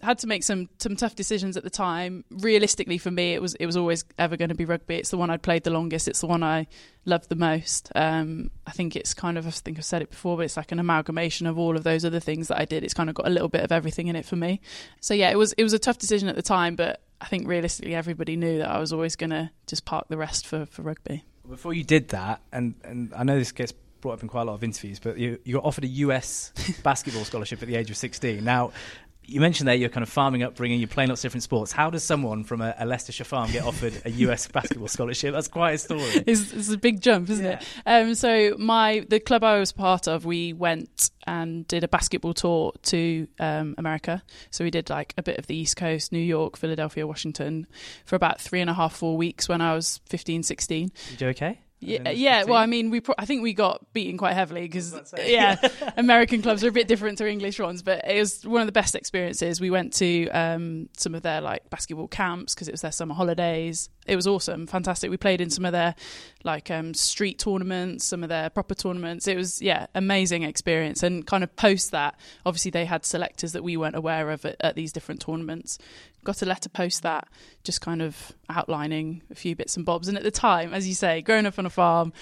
had 0.00 0.18
to 0.18 0.26
make 0.26 0.44
some 0.44 0.68
some 0.78 0.94
tough 0.94 1.16
decisions 1.16 1.56
at 1.56 1.64
the 1.64 1.70
time. 1.70 2.24
Realistically, 2.30 2.98
for 2.98 3.10
me, 3.10 3.32
it 3.32 3.42
was 3.42 3.54
it 3.54 3.66
was 3.66 3.76
always 3.76 4.04
ever 4.18 4.36
going 4.36 4.50
to 4.50 4.54
be 4.54 4.64
rugby. 4.64 4.96
It's 4.96 5.10
the 5.10 5.16
one 5.16 5.30
I'd 5.30 5.42
played 5.42 5.64
the 5.64 5.70
longest. 5.70 6.06
It's 6.06 6.20
the 6.20 6.26
one 6.26 6.42
I 6.42 6.66
loved 7.04 7.28
the 7.28 7.36
most. 7.36 7.90
Um, 7.94 8.50
I 8.66 8.72
think 8.72 8.94
it's 8.94 9.14
kind 9.14 9.38
of 9.38 9.46
I 9.46 9.50
think 9.50 9.78
I've 9.78 9.84
said 9.84 10.02
it 10.02 10.10
before, 10.10 10.36
but 10.36 10.44
it's 10.44 10.56
like 10.56 10.72
an 10.72 10.78
amalgamation 10.78 11.46
of 11.46 11.58
all 11.58 11.76
of 11.76 11.82
those 11.82 12.04
other 12.04 12.20
things 12.20 12.48
that 12.48 12.60
I 12.60 12.64
did. 12.64 12.84
It's 12.84 12.94
kind 12.94 13.08
of 13.08 13.14
got 13.14 13.26
a 13.26 13.30
little 13.30 13.48
bit 13.48 13.64
of 13.64 13.72
everything 13.72 14.08
in 14.08 14.16
it 14.16 14.24
for 14.24 14.36
me. 14.36 14.60
So 15.00 15.14
yeah, 15.14 15.30
it 15.30 15.38
was 15.38 15.52
it 15.54 15.62
was 15.62 15.72
a 15.72 15.78
tough 15.78 15.98
decision 15.98 16.28
at 16.28 16.36
the 16.36 16.42
time, 16.42 16.76
but 16.76 17.02
I 17.20 17.26
think 17.26 17.46
realistically 17.46 17.94
everybody 17.94 18.36
knew 18.36 18.58
that 18.58 18.70
I 18.70 18.78
was 18.78 18.92
always 18.92 19.16
going 19.16 19.30
to 19.30 19.50
just 19.66 19.84
park 19.84 20.06
the 20.08 20.16
rest 20.16 20.46
for 20.46 20.66
for 20.66 20.82
rugby. 20.82 21.24
Before 21.48 21.74
you 21.74 21.82
did 21.82 22.08
that, 22.08 22.42
and, 22.52 22.74
and 22.84 23.12
I 23.14 23.24
know 23.24 23.36
this 23.36 23.50
gets 23.50 23.72
brought 24.00 24.14
up 24.14 24.22
in 24.22 24.28
quite 24.28 24.42
a 24.42 24.44
lot 24.46 24.54
of 24.54 24.64
interviews, 24.64 24.98
but 24.98 25.18
you, 25.18 25.38
you 25.44 25.54
got 25.54 25.64
offered 25.64 25.84
a 25.84 25.88
US 25.88 26.52
basketball 26.82 27.24
scholarship 27.24 27.62
at 27.62 27.68
the 27.68 27.76
age 27.76 27.90
of 27.90 27.96
16. 27.96 28.42
Now, 28.42 28.72
you 29.22 29.40
mentioned 29.40 29.68
there 29.68 29.76
you're 29.76 29.88
kind 29.90 30.02
of 30.02 30.08
farming 30.08 30.42
upbringing, 30.42 30.80
you're 30.80 30.88
playing 30.88 31.08
lots 31.08 31.20
of 31.20 31.28
different 31.28 31.44
sports. 31.44 31.70
How 31.70 31.88
does 31.88 32.02
someone 32.02 32.42
from 32.42 32.60
a, 32.60 32.74
a 32.78 32.84
Leicestershire 32.84 33.22
farm 33.22 33.52
get 33.52 33.64
offered 33.64 33.92
a 34.04 34.10
US 34.10 34.48
basketball 34.52 34.88
scholarship? 34.88 35.32
That's 35.32 35.46
quite 35.46 35.72
a 35.74 35.78
story. 35.78 36.00
It's, 36.26 36.52
it's 36.52 36.70
a 36.70 36.76
big 36.78 37.00
jump, 37.00 37.30
isn't 37.30 37.44
Yeah. 37.44 37.60
it? 37.60 37.66
Um, 37.86 38.14
so 38.16 38.56
my 38.58 39.06
the 39.08 39.20
club 39.20 39.44
I 39.44 39.60
was 39.60 39.70
part 39.70 40.08
of, 40.08 40.24
we 40.24 40.52
went 40.52 41.10
and 41.28 41.64
did 41.68 41.84
a 41.84 41.88
basketball 41.88 42.34
tour 42.34 42.72
to 42.84 43.28
um, 43.38 43.76
America. 43.78 44.20
So 44.50 44.64
we 44.64 44.70
did 44.72 44.90
like 44.90 45.14
a 45.16 45.22
bit 45.22 45.38
of 45.38 45.46
the 45.46 45.54
East 45.54 45.76
Coast, 45.76 46.10
New 46.10 46.18
York, 46.18 46.56
Philadelphia, 46.56 47.06
Washington, 47.06 47.68
for 48.06 48.16
about 48.16 48.40
three 48.40 48.60
and 48.60 48.70
a 48.70 48.74
half, 48.74 48.96
four 48.96 49.16
weeks 49.16 49.48
when 49.48 49.60
I 49.60 49.74
was 49.74 50.00
15, 50.08 50.42
16. 50.42 50.90
You 51.12 51.16
do 51.16 51.26
okay? 51.28 51.60
Yeah, 51.80 52.10
yeah. 52.10 52.44
Well, 52.44 52.58
I 52.58 52.66
mean, 52.66 52.90
we 52.90 53.00
pro- 53.00 53.14
I 53.18 53.24
think 53.24 53.42
we 53.42 53.54
got 53.54 53.92
beaten 53.92 54.18
quite 54.18 54.34
heavily 54.34 54.62
because 54.62 54.92
about 54.92 55.06
to 55.06 55.16
say. 55.16 55.32
yeah, 55.32 55.56
American 55.96 56.42
clubs 56.42 56.62
are 56.62 56.68
a 56.68 56.72
bit 56.72 56.88
different 56.88 57.18
to 57.18 57.28
English 57.28 57.58
ones, 57.58 57.82
but 57.82 58.06
it 58.06 58.18
was 58.18 58.46
one 58.46 58.60
of 58.60 58.66
the 58.66 58.72
best 58.72 58.94
experiences. 58.94 59.60
We 59.60 59.70
went 59.70 59.94
to 59.94 60.28
um, 60.28 60.88
some 60.96 61.14
of 61.14 61.22
their 61.22 61.40
like 61.40 61.68
basketball 61.70 62.08
camps 62.08 62.54
because 62.54 62.68
it 62.68 62.72
was 62.72 62.82
their 62.82 62.92
summer 62.92 63.14
holidays. 63.14 63.88
It 64.10 64.16
was 64.16 64.26
awesome, 64.26 64.66
fantastic. 64.66 65.08
We 65.08 65.16
played 65.16 65.40
in 65.40 65.50
some 65.50 65.64
of 65.64 65.70
their 65.70 65.94
like 66.42 66.68
um, 66.68 66.94
street 66.94 67.38
tournaments, 67.38 68.04
some 68.04 68.24
of 68.24 68.28
their 68.28 68.50
proper 68.50 68.74
tournaments. 68.74 69.28
It 69.28 69.36
was 69.36 69.62
yeah, 69.62 69.86
amazing 69.94 70.42
experience. 70.42 71.04
And 71.04 71.24
kind 71.24 71.44
of 71.44 71.54
post 71.54 71.92
that, 71.92 72.18
obviously 72.44 72.72
they 72.72 72.86
had 72.86 73.06
selectors 73.06 73.52
that 73.52 73.62
we 73.62 73.76
weren't 73.76 73.94
aware 73.94 74.32
of 74.32 74.44
at, 74.44 74.56
at 74.58 74.74
these 74.74 74.92
different 74.92 75.20
tournaments. 75.20 75.78
Got 76.24 76.42
a 76.42 76.44
letter 76.44 76.68
post 76.68 77.04
that, 77.04 77.28
just 77.62 77.80
kind 77.80 78.02
of 78.02 78.32
outlining 78.48 79.22
a 79.30 79.36
few 79.36 79.54
bits 79.54 79.76
and 79.76 79.86
bobs. 79.86 80.08
And 80.08 80.16
at 80.16 80.24
the 80.24 80.32
time, 80.32 80.74
as 80.74 80.88
you 80.88 80.94
say, 80.94 81.22
growing 81.22 81.46
up 81.46 81.56
on 81.60 81.64
a 81.64 81.70
farm, 81.70 82.12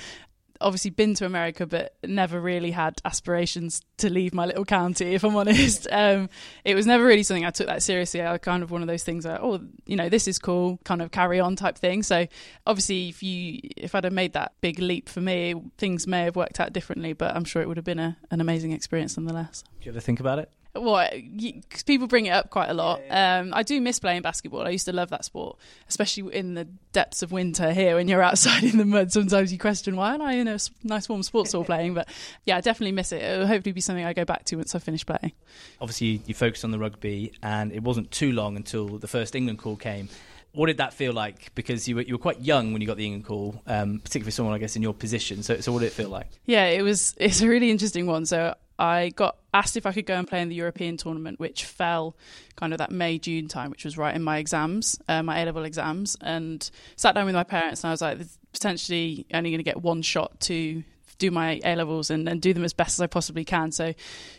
obviously 0.60 0.90
been 0.90 1.14
to 1.14 1.26
America, 1.26 1.66
but 1.66 1.94
never 2.04 2.40
really 2.40 2.70
had 2.70 3.00
aspirations 3.04 3.82
to 3.98 4.10
leave 4.10 4.34
my 4.34 4.46
little 4.46 4.64
county. 4.64 5.14
If 5.14 5.24
I'm 5.24 5.36
honest, 5.36 5.86
um, 5.92 6.28
it 6.64 6.74
was 6.74 6.86
never 6.86 7.04
really 7.04 7.22
something 7.22 7.44
I 7.44 7.50
took 7.50 7.66
that 7.66 7.82
seriously. 7.82 8.22
I 8.22 8.38
kind 8.38 8.62
of 8.62 8.70
one 8.70 8.82
of 8.82 8.88
those 8.88 9.04
things 9.04 9.26
where, 9.26 9.42
oh, 9.42 9.60
you 9.86 9.96
know, 9.96 10.08
this 10.08 10.28
is 10.28 10.38
cool, 10.38 10.78
kind 10.84 11.02
of 11.02 11.10
carry 11.10 11.40
on 11.40 11.56
type 11.56 11.78
thing. 11.78 12.02
So 12.02 12.26
obviously, 12.66 13.08
if 13.08 13.22
you 13.22 13.60
if 13.76 13.94
I'd 13.94 14.04
have 14.04 14.12
made 14.12 14.32
that 14.34 14.52
big 14.60 14.78
leap 14.78 15.08
for 15.08 15.20
me, 15.20 15.54
things 15.78 16.06
may 16.06 16.22
have 16.24 16.36
worked 16.36 16.60
out 16.60 16.72
differently, 16.72 17.12
but 17.12 17.34
I'm 17.34 17.44
sure 17.44 17.62
it 17.62 17.68
would 17.68 17.76
have 17.76 17.84
been 17.84 17.98
a, 17.98 18.16
an 18.30 18.40
amazing 18.40 18.72
experience 18.72 19.16
nonetheless. 19.16 19.64
Do 19.80 19.86
you 19.86 19.92
ever 19.92 20.00
think 20.00 20.20
about 20.20 20.38
it? 20.38 20.50
Well, 20.74 21.08
because 21.12 21.82
people 21.82 22.06
bring 22.06 22.26
it 22.26 22.30
up 22.30 22.50
quite 22.50 22.68
a 22.68 22.74
lot. 22.74 23.00
Um, 23.10 23.52
I 23.54 23.62
do 23.62 23.80
miss 23.80 23.98
playing 23.98 24.22
basketball. 24.22 24.66
I 24.66 24.70
used 24.70 24.84
to 24.86 24.92
love 24.92 25.10
that 25.10 25.24
sport, 25.24 25.58
especially 25.88 26.34
in 26.34 26.54
the 26.54 26.66
depths 26.92 27.22
of 27.22 27.32
winter 27.32 27.72
here 27.72 27.96
when 27.96 28.06
you're 28.06 28.22
outside 28.22 28.64
in 28.64 28.78
the 28.78 28.84
mud. 28.84 29.10
Sometimes 29.12 29.52
you 29.52 29.58
question 29.58 29.96
why 29.96 30.14
am 30.14 30.22
I 30.22 30.34
in 30.34 30.46
a 30.46 30.58
nice 30.84 31.08
warm 31.08 31.22
sports 31.22 31.52
hall 31.52 31.64
playing? 31.64 31.94
But 31.94 32.08
yeah, 32.44 32.56
I 32.56 32.60
definitely 32.60 32.92
miss 32.92 33.12
it. 33.12 33.22
It'll 33.22 33.46
hopefully 33.46 33.72
be 33.72 33.80
something 33.80 34.04
I 34.04 34.12
go 34.12 34.24
back 34.24 34.44
to 34.46 34.56
once 34.56 34.74
I 34.74 34.78
finish 34.78 35.04
playing. 35.04 35.32
Obviously, 35.80 36.06
you, 36.06 36.20
you 36.26 36.34
focused 36.34 36.64
on 36.64 36.70
the 36.70 36.78
rugby, 36.78 37.32
and 37.42 37.72
it 37.72 37.82
wasn't 37.82 38.10
too 38.10 38.32
long 38.32 38.56
until 38.56 38.98
the 38.98 39.08
first 39.08 39.34
England 39.34 39.58
call 39.58 39.76
came. 39.76 40.08
What 40.52 40.66
did 40.66 40.78
that 40.78 40.94
feel 40.94 41.12
like? 41.12 41.54
Because 41.54 41.88
you 41.88 41.96
were 41.96 42.02
you 42.02 42.14
were 42.14 42.18
quite 42.18 42.40
young 42.40 42.72
when 42.72 42.80
you 42.80 42.86
got 42.86 42.96
the 42.96 43.04
England 43.04 43.26
call, 43.26 43.62
um, 43.66 44.00
particularly 44.00 44.32
someone 44.32 44.54
I 44.54 44.58
guess 44.58 44.76
in 44.76 44.82
your 44.82 44.94
position. 44.94 45.42
So, 45.42 45.60
so 45.60 45.72
what 45.72 45.80
did 45.80 45.86
it 45.86 45.92
feel 45.92 46.08
like? 46.08 46.28
Yeah, 46.46 46.66
it 46.66 46.82
was. 46.82 47.14
It's 47.18 47.42
a 47.42 47.48
really 47.48 47.70
interesting 47.70 48.06
one. 48.06 48.26
So 48.26 48.54
I 48.78 49.10
got 49.10 49.36
asked 49.52 49.76
if 49.76 49.86
I 49.86 49.92
could 49.92 50.06
go 50.06 50.14
and 50.14 50.26
play 50.26 50.40
in 50.40 50.48
the 50.48 50.54
European 50.54 50.96
tournament, 50.96 51.40
which 51.40 51.64
fell 51.64 52.16
kind 52.56 52.72
of 52.72 52.78
that 52.78 52.90
May 52.90 53.18
June 53.18 53.48
time, 53.48 53.70
which 53.70 53.84
was 53.84 53.98
right 53.98 54.14
in 54.14 54.22
my 54.22 54.38
exams, 54.38 54.98
uh, 55.08 55.22
my 55.22 55.40
A 55.40 55.44
level 55.46 55.64
exams, 55.64 56.16
and 56.20 56.70
sat 56.96 57.14
down 57.14 57.26
with 57.26 57.34
my 57.34 57.44
parents, 57.44 57.82
and 57.82 57.88
I 57.88 57.92
was 57.92 58.02
like, 58.02 58.18
potentially 58.52 59.26
only 59.34 59.50
going 59.50 59.58
to 59.58 59.64
get 59.64 59.82
one 59.82 60.02
shot 60.02 60.40
to 60.40 60.84
do 61.18 61.30
my 61.30 61.60
A 61.64 61.74
levels 61.74 62.10
and, 62.10 62.28
and 62.28 62.40
do 62.40 62.54
them 62.54 62.64
as 62.64 62.72
best 62.72 62.98
as 62.98 63.00
I 63.00 63.08
possibly 63.08 63.44
can. 63.44 63.72
So 63.72 63.94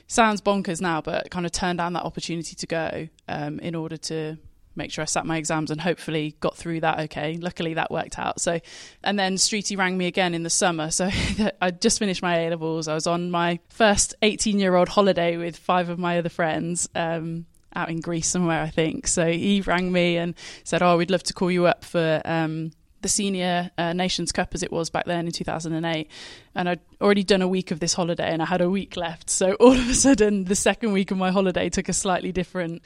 sounds 0.07 0.41
bonkers 0.41 0.79
now, 0.81 1.01
but 1.01 1.29
kind 1.29 1.45
of 1.45 1.51
turned 1.51 1.77
down 1.77 1.93
that 1.93 2.03
opportunity 2.03 2.55
to 2.55 2.67
go 2.67 3.09
um, 3.27 3.59
in 3.59 3.75
order 3.75 3.97
to 3.97 4.37
make 4.79 4.91
sure 4.91 5.03
I 5.03 5.05
sat 5.05 5.27
my 5.27 5.37
exams 5.37 5.69
and 5.69 5.79
hopefully 5.79 6.35
got 6.39 6.57
through 6.57 6.79
that 6.79 6.99
okay. 7.01 7.37
Luckily 7.37 7.75
that 7.75 7.91
worked 7.91 8.17
out. 8.17 8.41
So 8.41 8.59
and 9.03 9.19
then 9.19 9.35
Streety 9.35 9.77
rang 9.77 9.95
me 9.97 10.07
again 10.07 10.33
in 10.33 10.41
the 10.41 10.49
summer. 10.49 10.89
So 10.89 11.09
I'd 11.61 11.81
just 11.81 11.99
finished 11.99 12.23
my 12.23 12.39
A 12.39 12.49
levels. 12.49 12.87
I 12.87 12.95
was 12.95 13.05
on 13.05 13.29
my 13.29 13.59
first 13.69 14.15
18 14.23 14.57
year 14.57 14.75
old 14.75 14.89
holiday 14.89 15.37
with 15.37 15.55
five 15.55 15.89
of 15.89 15.99
my 15.99 16.17
other 16.17 16.29
friends. 16.29 16.89
Um, 16.95 17.45
out 17.75 17.89
in 17.89 17.99
Greece 17.99 18.27
somewhere, 18.27 18.61
I 18.61 18.69
think. 18.69 19.07
So 19.07 19.31
he 19.31 19.61
rang 19.61 19.91
me 19.91 20.17
and 20.17 20.33
said, 20.63 20.81
"Oh, 20.81 20.97
we'd 20.97 21.11
love 21.11 21.23
to 21.23 21.33
call 21.33 21.51
you 21.51 21.65
up 21.65 21.85
for 21.85 22.21
um, 22.25 22.71
the 23.01 23.07
senior 23.07 23.71
uh, 23.77 23.93
Nations 23.93 24.31
Cup 24.31 24.53
as 24.53 24.63
it 24.63 24.71
was 24.71 24.89
back 24.89 25.05
then 25.05 25.25
in 25.25 25.31
2008." 25.31 26.09
And 26.55 26.69
I'd 26.69 26.79
already 26.99 27.23
done 27.23 27.41
a 27.41 27.47
week 27.47 27.71
of 27.71 27.79
this 27.79 27.93
holiday, 27.93 28.31
and 28.31 28.41
I 28.41 28.45
had 28.45 28.61
a 28.61 28.69
week 28.69 28.97
left. 28.97 29.29
So 29.29 29.53
all 29.59 29.73
of 29.73 29.89
a 29.89 29.93
sudden, 29.93 30.45
the 30.45 30.55
second 30.55 30.93
week 30.93 31.11
of 31.11 31.17
my 31.17 31.31
holiday 31.31 31.69
took 31.69 31.89
a 31.89 31.93
slightly 31.93 32.31
different 32.31 32.81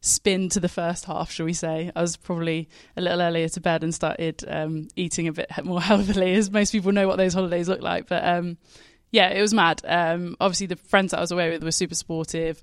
spin 0.00 0.48
to 0.50 0.60
the 0.60 0.68
first 0.68 1.04
half, 1.04 1.30
shall 1.30 1.46
we 1.46 1.52
say. 1.52 1.90
I 1.94 2.00
was 2.00 2.16
probably 2.16 2.68
a 2.96 3.00
little 3.00 3.20
earlier 3.20 3.48
to 3.48 3.60
bed 3.60 3.82
and 3.82 3.94
started 3.94 4.44
um, 4.46 4.88
eating 4.96 5.28
a 5.28 5.32
bit 5.32 5.50
more 5.64 5.80
healthily, 5.80 6.34
as 6.34 6.50
most 6.50 6.72
people 6.72 6.92
know 6.92 7.08
what 7.08 7.16
those 7.16 7.34
holidays 7.34 7.68
look 7.68 7.82
like. 7.82 8.08
But 8.08 8.24
um, 8.24 8.58
yeah, 9.10 9.28
it 9.28 9.40
was 9.40 9.54
mad. 9.54 9.82
Um, 9.84 10.36
obviously, 10.40 10.66
the 10.66 10.76
friends 10.76 11.10
that 11.10 11.18
I 11.18 11.20
was 11.20 11.32
away 11.32 11.50
with 11.50 11.62
were 11.62 11.72
super 11.72 11.94
supportive. 11.94 12.62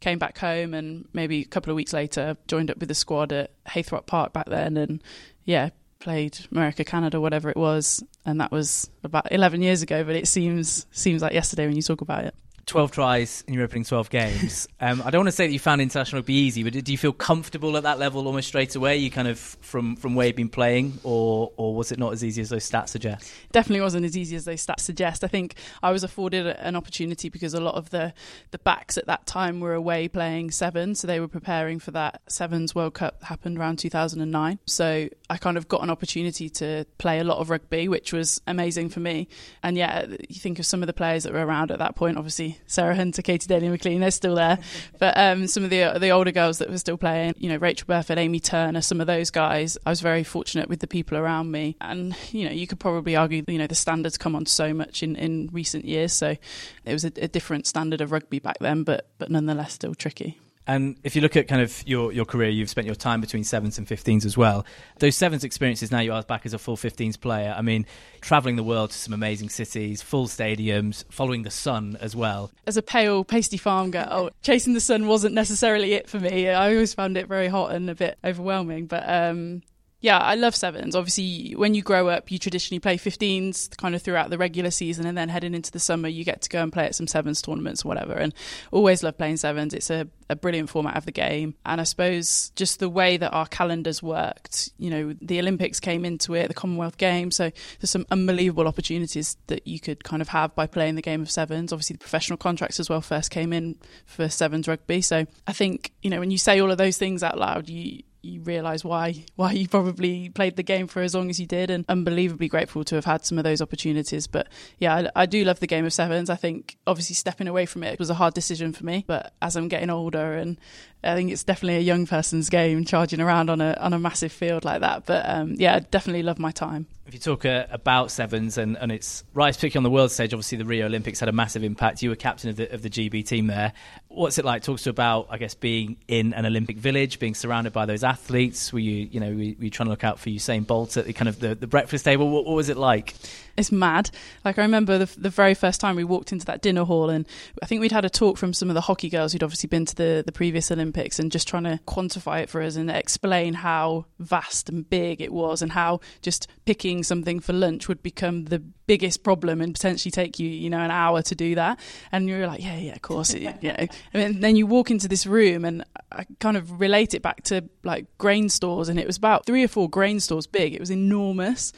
Came 0.00 0.18
back 0.18 0.38
home 0.38 0.74
and 0.74 1.06
maybe 1.12 1.42
a 1.42 1.44
couple 1.44 1.70
of 1.70 1.76
weeks 1.76 1.92
later 1.92 2.36
joined 2.48 2.72
up 2.72 2.78
with 2.78 2.88
the 2.88 2.94
squad 2.94 3.32
at 3.32 3.52
Heythrop 3.66 4.06
Park 4.06 4.32
back 4.32 4.46
then, 4.46 4.76
and 4.76 5.00
yeah, 5.44 5.70
played 6.00 6.36
America, 6.50 6.84
Canada, 6.84 7.20
whatever 7.20 7.48
it 7.50 7.56
was, 7.56 8.02
and 8.26 8.40
that 8.40 8.50
was 8.50 8.90
about 9.04 9.30
11 9.30 9.62
years 9.62 9.82
ago. 9.82 10.02
But 10.02 10.16
it 10.16 10.26
seems 10.26 10.86
seems 10.90 11.22
like 11.22 11.32
yesterday 11.32 11.66
when 11.66 11.76
you 11.76 11.82
talk 11.82 12.00
about 12.00 12.24
it. 12.24 12.34
12 12.66 12.90
tries 12.90 13.44
in 13.46 13.54
your 13.54 13.64
opening 13.64 13.84
12 13.84 14.10
games. 14.10 14.68
Um, 14.82 15.00
I 15.04 15.10
don't 15.10 15.20
want 15.20 15.28
to 15.28 15.32
say 15.32 15.46
that 15.46 15.52
you 15.52 15.60
found 15.60 15.80
international 15.80 16.22
rugby 16.22 16.34
easy, 16.34 16.64
but 16.64 16.72
do 16.72 16.90
you 16.90 16.98
feel 16.98 17.12
comfortable 17.12 17.76
at 17.76 17.84
that 17.84 18.00
level 18.00 18.26
almost 18.26 18.48
straight 18.48 18.74
away? 18.74 18.96
You 18.96 19.12
kind 19.12 19.28
of 19.28 19.38
from 19.38 19.94
from 19.94 20.16
where 20.16 20.26
you've 20.26 20.34
been 20.34 20.48
playing, 20.48 20.98
or 21.04 21.52
or 21.56 21.76
was 21.76 21.92
it 21.92 22.00
not 22.00 22.12
as 22.12 22.24
easy 22.24 22.42
as 22.42 22.48
those 22.48 22.68
stats 22.68 22.88
suggest? 22.88 23.32
Definitely 23.52 23.82
wasn't 23.82 24.04
as 24.04 24.16
easy 24.16 24.34
as 24.34 24.44
those 24.44 24.66
stats 24.66 24.80
suggest. 24.80 25.22
I 25.22 25.28
think 25.28 25.54
I 25.84 25.92
was 25.92 26.02
afforded 26.02 26.48
an 26.48 26.74
opportunity 26.74 27.28
because 27.28 27.54
a 27.54 27.60
lot 27.60 27.76
of 27.76 27.90
the 27.90 28.12
the 28.50 28.58
backs 28.58 28.98
at 28.98 29.06
that 29.06 29.24
time 29.24 29.60
were 29.60 29.74
away 29.74 30.08
playing 30.08 30.50
seven, 30.50 30.96
so 30.96 31.06
they 31.06 31.20
were 31.20 31.28
preparing 31.28 31.78
for 31.78 31.92
that 31.92 32.22
sevens 32.26 32.74
World 32.74 32.94
Cup 32.94 33.22
happened 33.22 33.58
around 33.58 33.78
2009. 33.78 34.58
So 34.66 35.08
I 35.30 35.36
kind 35.36 35.56
of 35.56 35.68
got 35.68 35.84
an 35.84 35.90
opportunity 35.90 36.48
to 36.50 36.84
play 36.98 37.20
a 37.20 37.24
lot 37.24 37.38
of 37.38 37.50
rugby, 37.50 37.86
which 37.86 38.12
was 38.12 38.40
amazing 38.48 38.88
for 38.88 38.98
me. 38.98 39.28
And 39.62 39.76
yeah, 39.76 40.06
you 40.28 40.40
think 40.40 40.58
of 40.58 40.66
some 40.66 40.82
of 40.82 40.88
the 40.88 40.92
players 40.92 41.22
that 41.22 41.32
were 41.32 41.46
around 41.46 41.70
at 41.70 41.78
that 41.78 41.94
point. 41.94 42.18
Obviously, 42.18 42.51
Sarah 42.66 42.94
Hunter, 42.94 43.22
Katie 43.22 43.46
Daley 43.46 43.68
McLean, 43.68 44.00
they're 44.00 44.10
still 44.10 44.34
there. 44.34 44.58
But 44.98 45.16
um, 45.16 45.46
some 45.46 45.64
of 45.64 45.70
the 45.70 45.98
the 45.98 46.10
older 46.10 46.32
girls 46.32 46.58
that 46.58 46.70
were 46.70 46.78
still 46.78 46.96
playing, 46.96 47.34
you 47.38 47.48
know, 47.48 47.56
Rachel 47.56 47.86
Burford, 47.86 48.18
Amy 48.18 48.40
Turner, 48.40 48.80
some 48.80 49.00
of 49.00 49.06
those 49.06 49.30
guys, 49.30 49.78
I 49.86 49.90
was 49.90 50.00
very 50.00 50.24
fortunate 50.24 50.68
with 50.68 50.80
the 50.80 50.86
people 50.86 51.18
around 51.18 51.50
me. 51.50 51.76
And 51.80 52.16
you 52.30 52.46
know, 52.46 52.52
you 52.52 52.66
could 52.66 52.80
probably 52.80 53.16
argue, 53.16 53.44
you 53.46 53.58
know, 53.58 53.66
the 53.66 53.74
standards 53.74 54.18
come 54.18 54.34
on 54.36 54.46
so 54.46 54.72
much 54.72 55.02
in, 55.02 55.16
in 55.16 55.50
recent 55.52 55.84
years, 55.84 56.12
so 56.12 56.36
it 56.84 56.92
was 56.92 57.04
a, 57.04 57.12
a 57.16 57.28
different 57.28 57.66
standard 57.66 58.00
of 58.00 58.12
rugby 58.12 58.38
back 58.38 58.58
then, 58.60 58.82
but 58.82 59.08
but 59.18 59.30
nonetheless 59.30 59.72
still 59.74 59.94
tricky. 59.94 60.38
And 60.66 60.96
if 61.02 61.16
you 61.16 61.22
look 61.22 61.36
at 61.36 61.48
kind 61.48 61.60
of 61.60 61.82
your, 61.86 62.12
your 62.12 62.24
career, 62.24 62.48
you've 62.48 62.70
spent 62.70 62.86
your 62.86 62.94
time 62.94 63.20
between 63.20 63.44
sevens 63.44 63.78
and 63.78 63.86
15s 63.86 64.24
as 64.24 64.36
well. 64.36 64.64
Those 64.98 65.16
sevens 65.16 65.44
experiences 65.44 65.90
now 65.90 66.00
you 66.00 66.12
are 66.12 66.22
back 66.22 66.46
as 66.46 66.54
a 66.54 66.58
full 66.58 66.76
15s 66.76 67.20
player. 67.20 67.54
I 67.56 67.62
mean, 67.62 67.84
traveling 68.20 68.56
the 68.56 68.62
world 68.62 68.90
to 68.90 68.98
some 68.98 69.12
amazing 69.12 69.48
cities, 69.48 70.02
full 70.02 70.26
stadiums, 70.26 71.04
following 71.10 71.42
the 71.42 71.50
sun 71.50 71.96
as 72.00 72.14
well. 72.14 72.52
As 72.66 72.76
a 72.76 72.82
pale, 72.82 73.24
pasty 73.24 73.56
farm 73.56 73.90
girl, 73.90 74.30
chasing 74.42 74.74
the 74.74 74.80
sun 74.80 75.06
wasn't 75.06 75.34
necessarily 75.34 75.94
it 75.94 76.08
for 76.08 76.20
me. 76.20 76.48
I 76.48 76.72
always 76.72 76.94
found 76.94 77.16
it 77.16 77.26
very 77.26 77.48
hot 77.48 77.72
and 77.72 77.90
a 77.90 77.94
bit 77.94 78.18
overwhelming. 78.24 78.86
But 78.86 79.08
um, 79.08 79.62
yeah, 80.02 80.18
I 80.18 80.34
love 80.34 80.56
sevens. 80.56 80.96
Obviously, 80.96 81.54
when 81.54 81.74
you 81.74 81.82
grow 81.82 82.08
up, 82.08 82.32
you 82.32 82.36
traditionally 82.36 82.80
play 82.80 82.98
15s 82.98 83.76
kind 83.76 83.94
of 83.94 84.02
throughout 84.02 84.30
the 84.30 84.36
regular 84.36 84.72
season, 84.72 85.06
and 85.06 85.16
then 85.16 85.28
heading 85.28 85.54
into 85.54 85.70
the 85.70 85.78
summer, 85.78 86.08
you 86.08 86.24
get 86.24 86.42
to 86.42 86.48
go 86.48 86.60
and 86.60 86.72
play 86.72 86.86
at 86.86 86.96
some 86.96 87.06
sevens 87.06 87.40
tournaments 87.40 87.84
or 87.84 87.88
whatever. 87.88 88.14
And 88.14 88.34
always 88.72 89.04
love 89.04 89.16
playing 89.16 89.36
sevens. 89.36 89.72
It's 89.72 89.90
a, 89.90 90.08
a 90.28 90.34
brilliant 90.34 90.70
format 90.70 90.96
of 90.96 91.04
the 91.04 91.12
game. 91.12 91.54
And 91.64 91.80
I 91.80 91.84
suppose 91.84 92.50
just 92.56 92.80
the 92.80 92.88
way 92.88 93.16
that 93.16 93.32
our 93.32 93.46
calendars 93.46 94.02
worked, 94.02 94.70
you 94.76 94.90
know, 94.90 95.14
the 95.22 95.38
Olympics 95.38 95.78
came 95.78 96.04
into 96.04 96.34
it, 96.34 96.48
the 96.48 96.54
Commonwealth 96.54 96.98
Games. 96.98 97.36
So 97.36 97.52
there's 97.78 97.90
some 97.90 98.06
unbelievable 98.10 98.66
opportunities 98.66 99.36
that 99.46 99.68
you 99.68 99.78
could 99.78 100.02
kind 100.02 100.20
of 100.20 100.28
have 100.28 100.52
by 100.56 100.66
playing 100.66 100.96
the 100.96 101.02
game 101.02 101.22
of 101.22 101.30
sevens. 101.30 101.72
Obviously, 101.72 101.94
the 101.94 102.00
professional 102.00 102.38
contracts 102.38 102.80
as 102.80 102.90
well 102.90 103.02
first 103.02 103.30
came 103.30 103.52
in 103.52 103.78
for 104.04 104.28
sevens 104.28 104.66
rugby. 104.66 105.00
So 105.00 105.26
I 105.46 105.52
think, 105.52 105.92
you 106.02 106.10
know, 106.10 106.18
when 106.18 106.32
you 106.32 106.38
say 106.38 106.60
all 106.60 106.72
of 106.72 106.78
those 106.78 106.98
things 106.98 107.22
out 107.22 107.38
loud, 107.38 107.68
you 107.68 108.02
you 108.22 108.40
realise 108.42 108.84
why 108.84 109.24
why 109.36 109.52
you 109.52 109.68
probably 109.68 110.28
played 110.28 110.56
the 110.56 110.62
game 110.62 110.86
for 110.86 111.02
as 111.02 111.14
long 111.14 111.28
as 111.28 111.40
you 111.40 111.46
did, 111.46 111.70
and 111.70 111.84
unbelievably 111.88 112.48
grateful 112.48 112.84
to 112.84 112.94
have 112.94 113.04
had 113.04 113.24
some 113.24 113.38
of 113.38 113.44
those 113.44 113.60
opportunities. 113.60 114.26
But 114.26 114.48
yeah, 114.78 114.94
I, 115.16 115.22
I, 115.22 115.26
do 115.26 115.44
love 115.44 115.60
the 115.60 115.66
game 115.66 115.84
of 115.84 115.92
sevens. 115.92 116.30
I 116.30 116.36
think 116.36 116.76
obviously 116.86 117.14
stepping 117.14 117.48
away 117.48 117.66
from 117.66 117.82
it 117.82 117.98
was 117.98 118.10
a 118.10 118.14
hard 118.14 118.34
decision 118.34 118.72
for 118.72 118.84
me, 118.84 119.04
but 119.06 119.34
as 119.42 119.56
I'm 119.56 119.68
getting 119.68 119.90
older, 119.90 120.34
and 120.34 120.58
I 121.04 121.14
think 121.14 121.32
it's 121.32 121.42
definitely 121.42 121.76
a 121.76 121.80
young 121.80 122.06
person's 122.06 122.48
game, 122.48 122.84
charging 122.84 123.20
around 123.20 123.50
on 123.50 123.60
a 123.60 123.76
on 123.80 123.92
a 123.92 123.98
massive 123.98 124.30
field 124.30 124.64
like 124.64 124.80
that. 124.80 125.04
But 125.04 125.28
um, 125.28 125.54
yeah, 125.58 125.76
I 125.76 125.80
definitely 125.80 126.22
love 126.22 126.38
my 126.38 126.52
time. 126.52 126.86
If 127.04 127.14
you 127.14 127.20
talk 127.20 127.44
uh, 127.44 127.66
about 127.70 128.12
sevens 128.12 128.56
and, 128.56 128.78
and 128.78 128.92
its 128.92 129.24
rise, 129.34 129.56
particularly 129.56 129.86
on 129.86 129.90
the 129.90 129.94
world 129.94 130.12
stage, 130.12 130.32
obviously 130.32 130.58
the 130.58 130.64
Rio 130.64 130.86
Olympics 130.86 131.18
had 131.18 131.28
a 131.28 131.32
massive 131.32 131.64
impact. 131.64 132.00
You 132.00 132.10
were 132.10 132.16
captain 132.16 132.50
of 132.50 132.56
the, 132.56 132.72
of 132.72 132.82
the 132.82 132.88
GB 132.88 133.26
team 133.26 133.48
there. 133.48 133.72
What's 134.06 134.38
it 134.38 134.44
like? 134.44 134.62
Talk 134.62 134.78
to 134.80 134.90
about, 134.90 135.26
I 135.28 135.36
guess, 135.36 135.54
being 135.54 135.96
in 136.06 136.32
an 136.32 136.46
Olympic 136.46 136.78
village, 136.78 137.18
being 137.18 137.34
surrounded 137.34 137.72
by 137.72 137.86
those 137.86 138.04
athletes. 138.04 138.72
Were 138.72 138.78
you, 138.78 139.08
you 139.10 139.18
know, 139.18 139.30
were 139.30 139.64
you, 139.64 139.70
trying 139.70 139.86
to 139.86 139.90
look 139.90 140.04
out 140.04 140.20
for 140.20 140.30
Usain 140.30 140.64
Bolt 140.64 140.96
at 140.96 141.04
the 141.04 141.12
kind 141.12 141.28
of 141.28 141.40
the, 141.40 141.56
the 141.56 141.66
breakfast 141.66 142.04
table? 142.04 142.30
What, 142.30 142.46
what 142.46 142.54
was 142.54 142.68
it 142.68 142.76
like? 142.76 143.14
It's 143.56 143.72
mad. 143.72 144.10
Like 144.44 144.58
I 144.58 144.62
remember 144.62 144.98
the, 144.98 145.20
the 145.20 145.30
very 145.30 145.54
first 145.54 145.80
time 145.80 145.96
we 145.96 146.04
walked 146.04 146.32
into 146.32 146.46
that 146.46 146.62
dinner 146.62 146.84
hall, 146.84 147.10
and 147.10 147.26
I 147.62 147.66
think 147.66 147.80
we'd 147.80 147.92
had 147.92 148.04
a 148.04 148.10
talk 148.10 148.36
from 148.36 148.52
some 148.52 148.70
of 148.70 148.74
the 148.74 148.82
hockey 148.82 149.08
girls 149.08 149.32
who'd 149.32 149.42
obviously 149.42 149.68
been 149.68 149.86
to 149.86 149.94
the 149.94 150.22
the 150.24 150.32
previous 150.32 150.70
Olympics, 150.70 151.18
and 151.18 151.30
just 151.30 151.48
trying 151.48 151.64
to 151.64 151.80
quantify 151.86 152.42
it 152.42 152.48
for 152.48 152.62
us 152.62 152.76
and 152.76 152.90
explain 152.90 153.54
how 153.54 154.06
vast 154.18 154.68
and 154.68 154.88
big 154.88 155.20
it 155.20 155.32
was, 155.32 155.62
and 155.62 155.72
how 155.72 156.00
just 156.20 156.48
picking 156.64 157.02
something 157.02 157.40
for 157.40 157.52
lunch 157.52 157.88
would 157.88 158.02
become 158.02 158.46
the 158.46 158.62
biggest 158.86 159.22
problem 159.22 159.60
and 159.60 159.74
potentially 159.74 160.10
take 160.10 160.38
you, 160.38 160.48
you 160.48 160.68
know, 160.68 160.80
an 160.80 160.90
hour 160.90 161.22
to 161.22 161.34
do 161.34 161.54
that. 161.54 161.78
And 162.10 162.28
you're 162.28 162.46
like, 162.46 162.62
yeah, 162.62 162.76
yeah, 162.76 162.94
of 162.94 163.02
course, 163.02 163.32
you 163.34 163.52
know. 163.62 163.86
And 164.12 164.42
then 164.42 164.56
you 164.56 164.66
walk 164.66 164.90
into 164.90 165.08
this 165.08 165.26
room, 165.26 165.64
and 165.64 165.84
I 166.10 166.26
kind 166.40 166.56
of 166.56 166.80
relate 166.80 167.14
it 167.14 167.22
back 167.22 167.42
to 167.44 167.64
like 167.82 168.06
grain 168.18 168.48
stores, 168.48 168.88
and 168.88 168.98
it 168.98 169.06
was 169.06 169.16
about 169.16 169.46
three 169.46 169.64
or 169.64 169.68
four 169.68 169.88
grain 169.88 170.20
stores 170.20 170.46
big. 170.46 170.74
It 170.74 170.80
was 170.80 170.90
enormous, 170.90 171.72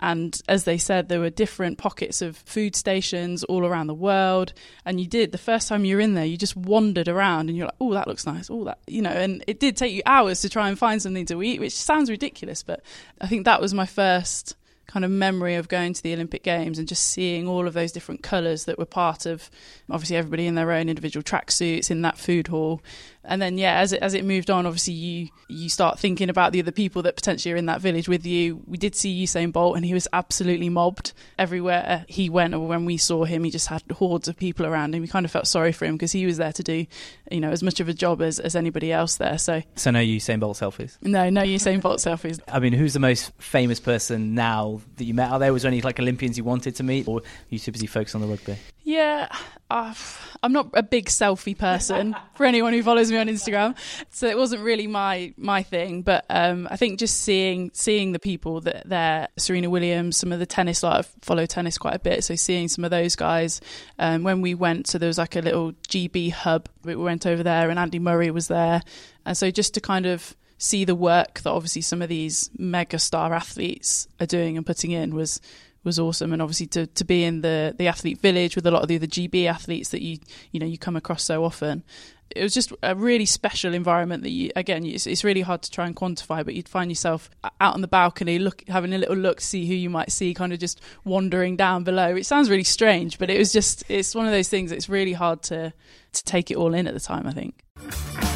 and 0.00 0.40
as 0.48 0.64
they 0.64 0.76
said, 0.76 1.08
there 1.08 1.20
were 1.20 1.30
different 1.30 1.78
pockets 1.78 2.20
of 2.20 2.36
food 2.36 2.74
stations 2.74 3.44
all 3.44 3.64
around 3.64 3.86
the 3.86 3.94
world. 3.94 4.52
And 4.84 5.00
you 5.00 5.06
did, 5.06 5.32
the 5.32 5.38
first 5.38 5.68
time 5.68 5.84
you 5.84 5.96
were 5.96 6.00
in 6.00 6.14
there, 6.14 6.24
you 6.24 6.36
just 6.36 6.56
wandered 6.56 7.08
around 7.08 7.48
and 7.48 7.56
you're 7.56 7.66
like, 7.66 7.76
oh, 7.80 7.94
that 7.94 8.08
looks 8.08 8.26
nice. 8.26 8.50
Oh, 8.50 8.64
that, 8.64 8.78
you 8.86 9.02
know, 9.02 9.10
and 9.10 9.44
it 9.46 9.60
did 9.60 9.76
take 9.76 9.92
you 9.92 10.02
hours 10.04 10.40
to 10.40 10.48
try 10.48 10.68
and 10.68 10.78
find 10.78 11.00
something 11.00 11.26
to 11.26 11.42
eat, 11.42 11.60
which 11.60 11.74
sounds 11.74 12.10
ridiculous. 12.10 12.62
But 12.62 12.82
I 13.20 13.28
think 13.28 13.44
that 13.44 13.60
was 13.60 13.72
my 13.72 13.86
first 13.86 14.56
kind 14.86 15.04
of 15.04 15.10
memory 15.10 15.54
of 15.54 15.68
going 15.68 15.94
to 15.94 16.02
the 16.02 16.12
Olympic 16.12 16.42
Games 16.42 16.78
and 16.78 16.86
just 16.86 17.04
seeing 17.04 17.48
all 17.48 17.66
of 17.66 17.72
those 17.72 17.92
different 17.92 18.22
colours 18.22 18.66
that 18.66 18.78
were 18.78 18.84
part 18.84 19.26
of 19.26 19.50
obviously 19.90 20.16
everybody 20.16 20.46
in 20.46 20.56
their 20.56 20.70
own 20.72 20.88
individual 20.88 21.22
tracksuits 21.22 21.90
in 21.90 22.02
that 22.02 22.18
food 22.18 22.48
hall 22.48 22.82
and 23.26 23.40
then 23.40 23.58
yeah, 23.58 23.78
as 23.78 23.92
it 23.92 24.02
as 24.02 24.14
it 24.14 24.24
moved 24.24 24.50
on, 24.50 24.66
obviously 24.66 24.94
you 24.94 25.28
you 25.48 25.68
start 25.68 25.98
thinking 25.98 26.28
about 26.28 26.52
the 26.52 26.60
other 26.60 26.72
people 26.72 27.02
that 27.02 27.16
potentially 27.16 27.52
are 27.52 27.56
in 27.56 27.66
that 27.66 27.80
village 27.80 28.08
with 28.08 28.26
you. 28.26 28.62
We 28.66 28.78
did 28.78 28.94
see 28.94 29.24
Usain 29.24 29.52
Bolt, 29.52 29.76
and 29.76 29.84
he 29.84 29.94
was 29.94 30.08
absolutely 30.12 30.68
mobbed 30.68 31.12
everywhere 31.38 32.04
he 32.08 32.28
went. 32.28 32.54
Or 32.54 32.66
when 32.66 32.84
we 32.84 32.96
saw 32.96 33.24
him, 33.24 33.44
he 33.44 33.50
just 33.50 33.68
had 33.68 33.82
hordes 33.92 34.28
of 34.28 34.36
people 34.36 34.66
around 34.66 34.94
him. 34.94 35.02
We 35.02 35.08
kind 35.08 35.24
of 35.24 35.32
felt 35.32 35.46
sorry 35.46 35.72
for 35.72 35.84
him 35.84 35.94
because 35.94 36.12
he 36.12 36.26
was 36.26 36.36
there 36.36 36.52
to 36.52 36.62
do, 36.62 36.86
you 37.30 37.40
know, 37.40 37.50
as 37.50 37.62
much 37.62 37.80
of 37.80 37.88
a 37.88 37.94
job 37.94 38.22
as, 38.22 38.38
as 38.38 38.56
anybody 38.56 38.92
else 38.92 39.16
there. 39.16 39.38
So 39.38 39.62
so 39.74 39.90
no 39.90 40.00
Usain 40.00 40.40
Bolt 40.40 40.56
selfies. 40.56 40.96
No, 41.02 41.30
no 41.30 41.42
Usain 41.42 41.80
Bolt 41.80 41.98
selfies. 41.98 42.40
I 42.48 42.58
mean, 42.60 42.72
who's 42.72 42.94
the 42.94 43.00
most 43.00 43.32
famous 43.38 43.80
person 43.80 44.34
now 44.34 44.80
that 44.96 45.04
you 45.04 45.14
met 45.14 45.30
out 45.30 45.38
there? 45.38 45.52
Was 45.52 45.62
there 45.62 45.70
any 45.70 45.80
like 45.80 45.98
Olympians 46.00 46.36
you 46.36 46.44
wanted 46.44 46.76
to 46.76 46.82
meet, 46.82 47.08
or 47.08 47.22
you 47.48 47.58
too 47.58 47.72
busy 47.72 47.86
focused 47.86 48.14
on 48.14 48.20
the 48.20 48.26
rugby? 48.26 48.56
Yeah, 48.94 49.26
uh, 49.70 49.92
I'm 50.40 50.52
not 50.52 50.68
a 50.72 50.82
big 50.84 51.06
selfie 51.06 51.58
person 51.58 52.14
for 52.36 52.46
anyone 52.46 52.72
who 52.72 52.80
follows 52.80 53.10
me 53.10 53.16
on 53.16 53.26
Instagram, 53.26 53.76
so 54.10 54.28
it 54.28 54.38
wasn't 54.38 54.62
really 54.62 54.86
my 54.86 55.34
my 55.36 55.64
thing. 55.64 56.02
But 56.02 56.24
um, 56.30 56.68
I 56.70 56.76
think 56.76 57.00
just 57.00 57.22
seeing 57.22 57.72
seeing 57.74 58.12
the 58.12 58.20
people 58.20 58.60
that 58.60 58.88
there, 58.88 59.26
Serena 59.36 59.68
Williams, 59.68 60.16
some 60.16 60.30
of 60.30 60.38
the 60.38 60.46
tennis, 60.46 60.84
like 60.84 61.04
I 61.04 61.08
follow 61.22 61.44
tennis 61.44 61.76
quite 61.76 61.96
a 61.96 61.98
bit, 61.98 62.22
so 62.22 62.36
seeing 62.36 62.68
some 62.68 62.84
of 62.84 62.92
those 62.92 63.16
guys. 63.16 63.60
Um, 63.98 64.22
when 64.22 64.42
we 64.42 64.54
went, 64.54 64.86
so 64.86 64.98
there 64.98 65.08
was 65.08 65.18
like 65.18 65.34
a 65.34 65.40
little 65.40 65.72
GB 65.88 66.30
hub. 66.30 66.68
We 66.84 66.94
went 66.94 67.26
over 67.26 67.42
there, 67.42 67.68
and 67.70 67.76
Andy 67.80 67.98
Murray 67.98 68.30
was 68.30 68.46
there, 68.46 68.80
and 69.26 69.36
so 69.36 69.50
just 69.50 69.74
to 69.74 69.80
kind 69.80 70.06
of 70.06 70.36
see 70.56 70.84
the 70.84 70.94
work 70.94 71.40
that 71.40 71.50
obviously 71.50 71.82
some 71.82 72.00
of 72.00 72.08
these 72.08 72.48
mega 72.56 73.00
star 73.00 73.34
athletes 73.34 74.06
are 74.20 74.26
doing 74.26 74.56
and 74.56 74.64
putting 74.64 74.92
in 74.92 75.16
was 75.16 75.40
was 75.84 75.98
awesome. 75.98 76.32
And 76.32 76.42
obviously 76.42 76.66
to, 76.68 76.86
to 76.86 77.04
be 77.04 77.24
in 77.24 77.42
the 77.42 77.74
the 77.76 77.88
athlete 77.88 78.20
village 78.20 78.56
with 78.56 78.66
a 78.66 78.70
lot 78.70 78.82
of 78.82 78.88
the 78.88 78.96
other 78.96 79.06
GB 79.06 79.46
athletes 79.46 79.90
that 79.90 80.02
you 80.02 80.18
you 80.50 80.60
know 80.60 80.66
you 80.66 80.78
come 80.78 80.96
across 80.96 81.22
so 81.22 81.44
often 81.44 81.84
it 82.30 82.42
was 82.42 82.54
just 82.54 82.72
a 82.82 82.94
really 82.94 83.26
special 83.26 83.74
environment 83.74 84.22
that 84.22 84.30
you 84.30 84.50
again 84.56 84.84
it's, 84.84 85.06
it's 85.06 85.24
really 85.24 85.42
hard 85.42 85.62
to 85.62 85.70
try 85.70 85.86
and 85.86 85.94
quantify 85.94 86.44
but 86.44 86.54
you'd 86.54 86.68
find 86.68 86.90
yourself 86.90 87.30
out 87.60 87.74
on 87.74 87.80
the 87.80 87.88
balcony 87.88 88.38
look 88.38 88.64
having 88.68 88.92
a 88.92 88.98
little 88.98 89.16
look 89.16 89.38
to 89.38 89.44
see 89.44 89.66
who 89.66 89.74
you 89.74 89.90
might 89.90 90.10
see 90.10 90.34
kind 90.34 90.52
of 90.52 90.58
just 90.58 90.80
wandering 91.04 91.56
down 91.56 91.84
below. 91.84 92.16
It 92.16 92.26
sounds 92.26 92.50
really 92.50 92.64
strange 92.64 93.18
but 93.18 93.30
it 93.30 93.38
was 93.38 93.52
just 93.52 93.84
it's 93.88 94.14
one 94.14 94.26
of 94.26 94.32
those 94.32 94.48
things 94.48 94.72
it's 94.72 94.88
really 94.88 95.12
hard 95.12 95.42
to 95.44 95.72
to 96.12 96.24
take 96.24 96.50
it 96.50 96.56
all 96.56 96.74
in 96.74 96.86
at 96.86 96.94
the 96.94 97.00
time 97.00 97.26
I 97.26 97.32
think 97.32 98.33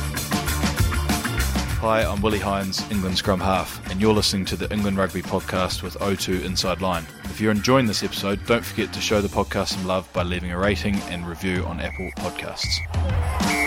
Hi, 1.80 2.02
I'm 2.02 2.20
Willi 2.20 2.40
Heinz, 2.40 2.82
England 2.90 3.16
scrum 3.16 3.38
half, 3.38 3.88
and 3.88 4.00
you're 4.00 4.12
listening 4.12 4.44
to 4.46 4.56
the 4.56 4.68
England 4.72 4.96
Rugby 4.96 5.22
podcast 5.22 5.84
with 5.84 5.96
O2 6.00 6.44
Inside 6.44 6.80
Line. 6.80 7.06
If 7.26 7.40
you're 7.40 7.52
enjoying 7.52 7.86
this 7.86 8.02
episode, 8.02 8.44
don't 8.46 8.64
forget 8.64 8.92
to 8.94 9.00
show 9.00 9.20
the 9.20 9.28
podcast 9.28 9.68
some 9.68 9.86
love 9.86 10.12
by 10.12 10.24
leaving 10.24 10.50
a 10.50 10.58
rating 10.58 10.96
and 11.02 11.24
review 11.24 11.62
on 11.66 11.78
Apple 11.78 12.10
Podcasts. 12.16 13.57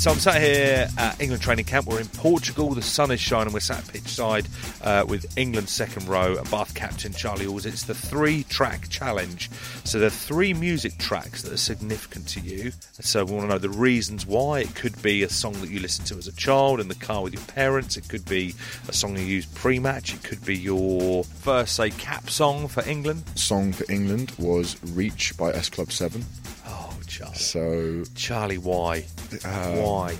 So 0.00 0.10
I'm 0.10 0.18
sat 0.18 0.40
here 0.40 0.88
at 0.96 1.20
England 1.20 1.42
training 1.42 1.66
camp. 1.66 1.86
We're 1.86 2.00
in 2.00 2.06
Portugal. 2.06 2.70
The 2.70 2.80
sun 2.80 3.10
is 3.10 3.20
shining. 3.20 3.52
We're 3.52 3.60
sat 3.60 3.86
pitch 3.86 4.08
side 4.08 4.48
uh, 4.82 5.04
with 5.06 5.36
England's 5.36 5.72
second 5.72 6.08
row 6.08 6.38
and 6.38 6.50
Bath 6.50 6.74
captain 6.74 7.12
Charlie 7.12 7.44
Ewels. 7.44 7.66
It's 7.66 7.84
the 7.84 7.92
three-track 7.92 8.88
challenge. 8.88 9.50
So 9.84 9.98
there 9.98 10.06
are 10.06 10.10
three 10.10 10.54
music 10.54 10.96
tracks 10.96 11.42
that 11.42 11.52
are 11.52 11.58
significant 11.58 12.28
to 12.28 12.40
you. 12.40 12.72
So 13.00 13.26
we 13.26 13.34
want 13.34 13.44
to 13.44 13.48
know 13.50 13.58
the 13.58 13.68
reasons 13.68 14.24
why. 14.24 14.60
It 14.60 14.74
could 14.74 15.02
be 15.02 15.22
a 15.22 15.28
song 15.28 15.52
that 15.60 15.68
you 15.68 15.80
listened 15.80 16.06
to 16.06 16.16
as 16.16 16.26
a 16.26 16.32
child 16.32 16.80
in 16.80 16.88
the 16.88 16.94
car 16.94 17.22
with 17.22 17.34
your 17.34 17.42
parents. 17.42 17.98
It 17.98 18.08
could 18.08 18.24
be 18.24 18.54
a 18.88 18.94
song 18.94 19.18
you 19.18 19.22
used 19.22 19.54
pre-match. 19.54 20.14
It 20.14 20.22
could 20.24 20.42
be 20.46 20.56
your 20.56 21.24
first, 21.24 21.76
say, 21.76 21.90
cap 21.90 22.30
song 22.30 22.68
for 22.68 22.82
England. 22.88 23.24
Song 23.34 23.74
for 23.74 23.84
England 23.92 24.32
was 24.38 24.82
Reach 24.94 25.36
by 25.36 25.50
S 25.52 25.68
Club 25.68 25.92
7. 25.92 26.24
Oh, 26.66 26.79
Charlie. 27.10 27.34
So, 27.34 28.04
Charlie, 28.14 28.58
why? 28.58 29.04
uh, 29.44 29.72
why? 29.74 30.16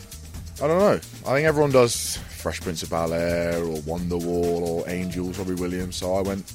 I 0.63 0.67
don't 0.67 0.79
know. 0.79 1.01
I 1.27 1.35
think 1.35 1.47
everyone 1.47 1.71
does 1.71 2.17
Fresh 2.17 2.61
Prince 2.61 2.83
of 2.83 2.91
Bel 2.91 3.15
Air 3.15 3.63
or 3.63 3.79
Wonderwall 3.79 4.61
or 4.61 4.89
Angels, 4.91 5.39
Robbie 5.39 5.55
Williams. 5.55 5.97
So 5.97 6.15
I 6.15 6.21
went 6.21 6.53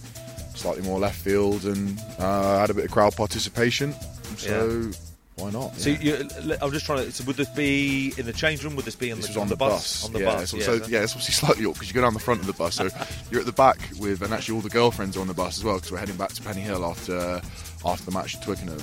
slightly 0.54 0.84
more 0.84 1.00
left 1.00 1.18
field 1.18 1.64
and 1.64 2.00
uh, 2.20 2.60
had 2.60 2.70
a 2.70 2.74
bit 2.74 2.86
of 2.86 2.92
crowd 2.92 3.16
participation. 3.16 3.94
So 4.38 4.92
why 5.38 5.50
not? 5.50 5.76
So 5.76 5.90
yeah. 5.90 6.00
you, 6.02 6.58
I'm 6.62 6.72
just 6.72 6.86
trying 6.86 7.06
to. 7.06 7.12
So 7.12 7.24
would 7.26 7.36
this 7.36 7.50
be 7.50 8.14
in 8.18 8.26
the 8.26 8.34
change 8.34 8.64
room? 8.64 8.76
Would 8.76 8.86
this 8.86 8.96
be 8.96 9.12
on 9.12 9.18
This 9.18 9.28
the, 9.28 9.32
was 9.34 9.38
on 9.38 9.48
the 9.48 9.56
bus? 9.56 10.06
On 10.06 10.14
the 10.14 10.20
yeah, 10.20 10.26
bus. 10.26 10.52
So, 10.52 10.58
yeah. 10.58 10.64
so, 10.64 10.74
yeah, 10.88 11.04
it's 11.04 11.14
obviously 11.14 11.34
slightly 11.48 11.66
awkward 11.66 11.74
because 11.76 11.88
you 11.90 11.94
go 11.96 12.02
down 12.02 12.14
the 12.14 12.20
front 12.20 12.42
of 12.42 12.48
the 12.48 12.54
bus. 12.54 12.76
So 12.76 12.90
you're 13.32 13.40
at 13.40 13.46
the 13.46 13.52
back 13.52 13.80
with, 14.00 14.22
and 14.22 14.34
actually 14.34 14.56
all 14.56 14.62
the 14.62 14.70
girlfriends 14.70 15.18
are 15.18 15.22
on 15.22 15.28
the 15.28 15.34
bus 15.34 15.58
as 15.58 15.64
well 15.64 15.76
because 15.76 15.92
we're 15.92 15.98
heading 15.98 16.18
back 16.18 16.30
to 16.34 16.42
Penny 16.42 16.62
Hill 16.62 16.86
after 16.86 17.42
after 17.84 18.06
the 18.06 18.12
match 18.12 18.36
at 18.36 18.44
Twickenham. 18.44 18.80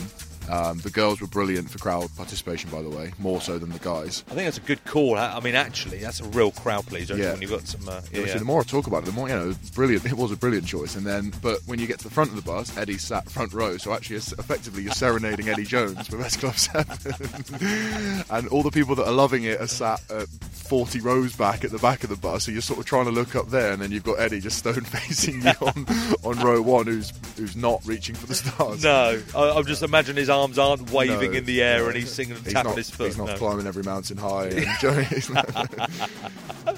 Um, 0.51 0.79
the 0.79 0.91
girls 0.91 1.21
were 1.21 1.27
brilliant 1.27 1.71
for 1.71 1.79
crowd 1.79 2.11
participation, 2.17 2.71
by 2.71 2.83
the 2.83 2.91
way, 2.91 3.13
more 3.19 3.41
so 3.41 3.59
than 3.59 3.71
the 3.71 3.79
guys. 3.79 4.25
I 4.31 4.35
think 4.35 4.47
that's 4.47 4.59
a 4.59 4.61
good 4.61 4.85
call. 4.85 5.17
I 5.19 5.37
I 5.37 5.41
mean, 5.41 5.55
actually, 5.55 5.99
that's 5.99 6.21
a 6.21 6.25
real 6.29 6.51
crowd 6.51 6.87
pleaser. 6.87 7.17
Yeah. 7.17 7.33
When 7.33 7.43
you've 7.43 7.51
got 7.51 7.67
some. 7.67 7.89
Uh, 7.89 8.01
yeah, 8.13 8.27
yeah. 8.27 8.39
the 8.39 8.45
more 8.45 8.61
I 8.61 8.65
talk 8.65 8.87
about 8.87 9.03
it, 9.03 9.07
the 9.07 9.13
more 9.13 9.29
you 9.29 9.35
know. 9.35 9.55
Brilliant. 9.75 10.03
It 10.13 10.19
was 10.19 10.31
a 10.33 10.37
brilliant 10.37 10.67
choice. 10.67 10.95
And 10.95 11.07
then, 11.07 11.33
but 11.41 11.61
when 11.67 11.79
you 11.79 11.87
get 11.87 11.99
to 11.99 12.05
the 12.05 12.15
front 12.15 12.31
of 12.31 12.37
the 12.37 12.43
bus, 12.43 12.77
Eddie 12.77 12.99
sat 12.99 13.31
front 13.31 13.53
row. 13.55 13.77
So 13.79 13.93
actually, 13.93 14.17
effectively, 14.17 14.83
you're 14.83 14.93
serenading 14.93 15.49
Eddie 15.49 15.65
Jones 15.65 16.11
with 16.11 16.21
S 16.21 16.37
Club 16.37 16.57
Seven, 16.57 18.25
and 18.31 18.49
all 18.49 18.63
the 18.63 18.71
people 18.71 18.95
that 18.97 19.07
are 19.07 19.13
loving 19.13 19.45
it 19.45 19.61
are 19.61 19.67
sat 19.67 20.03
at 20.11 20.29
40 20.29 21.01
rows 21.01 21.35
back 21.35 21.65
at 21.65 21.71
the 21.71 21.79
back 21.79 22.05
of 22.05 22.11
the 22.11 22.17
bus. 22.17 22.45
So 22.45 22.53
you're 22.53 22.63
sort 22.63 22.79
of 22.79 22.85
trying 22.85 23.07
to 23.07 23.11
look 23.11 23.35
up 23.35 23.49
there, 23.49 23.73
and 23.73 23.81
then 23.81 23.91
you've 23.91 24.05
got 24.05 24.21
Eddie 24.21 24.41
just 24.41 24.59
stone 24.63 24.83
facing 24.83 25.43
you 25.43 25.53
on, 25.61 25.87
on 26.25 26.45
row 26.45 26.61
one, 26.61 26.87
who's 26.87 27.13
who's 27.37 27.57
not 27.57 27.81
reaching 27.87 28.15
for 28.15 28.27
the 28.27 28.35
stars. 28.35 28.83
No, 28.83 29.23
I, 29.35 29.51
I'm 29.51 29.67
just 29.67 29.83
imagining 29.83 30.21
his 30.21 30.31
arms 30.43 30.59
aren't 30.59 30.91
waving 30.91 31.31
No, 31.33 31.39
in 31.39 31.45
the 31.45 31.63
air 31.63 31.81
no. 31.81 31.87
and 31.89 31.97
he's 31.97 32.11
singing 32.13 32.35
and 32.37 32.45
He's 32.45 32.53
tapping 32.53 32.71
not, 32.71 32.77
his 32.79 32.91
foot. 32.91 33.07
he's 33.07 33.19
not 33.19 33.29
no. 33.29 33.37
climbing 33.37 33.67
every 33.67 33.83
mountain 33.83 34.17
high. 34.19 34.51